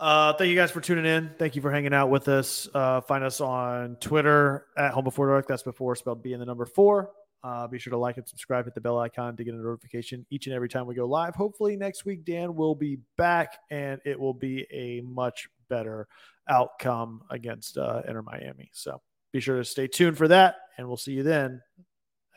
[0.01, 1.31] Uh, thank you guys for tuning in.
[1.39, 2.69] Thank you for hanging out with us.
[2.73, 5.49] Uh, find us on Twitter at Home Before Dark.
[5.49, 7.11] That's before spelled B and the number four.
[7.43, 10.27] Uh, be sure to like and subscribe, hit the bell icon to get a notification
[10.31, 11.35] each and every time we go live.
[11.35, 16.09] Hopefully, next week, Dan will be back and it will be a much better
[16.49, 18.71] outcome against uh, Inter Miami.
[18.73, 19.01] So
[19.33, 21.61] be sure to stay tuned for that, and we'll see you then.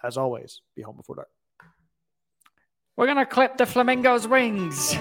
[0.04, 1.30] As always, be home before dark.
[2.96, 4.96] We're gonna clip the flamingo's wings.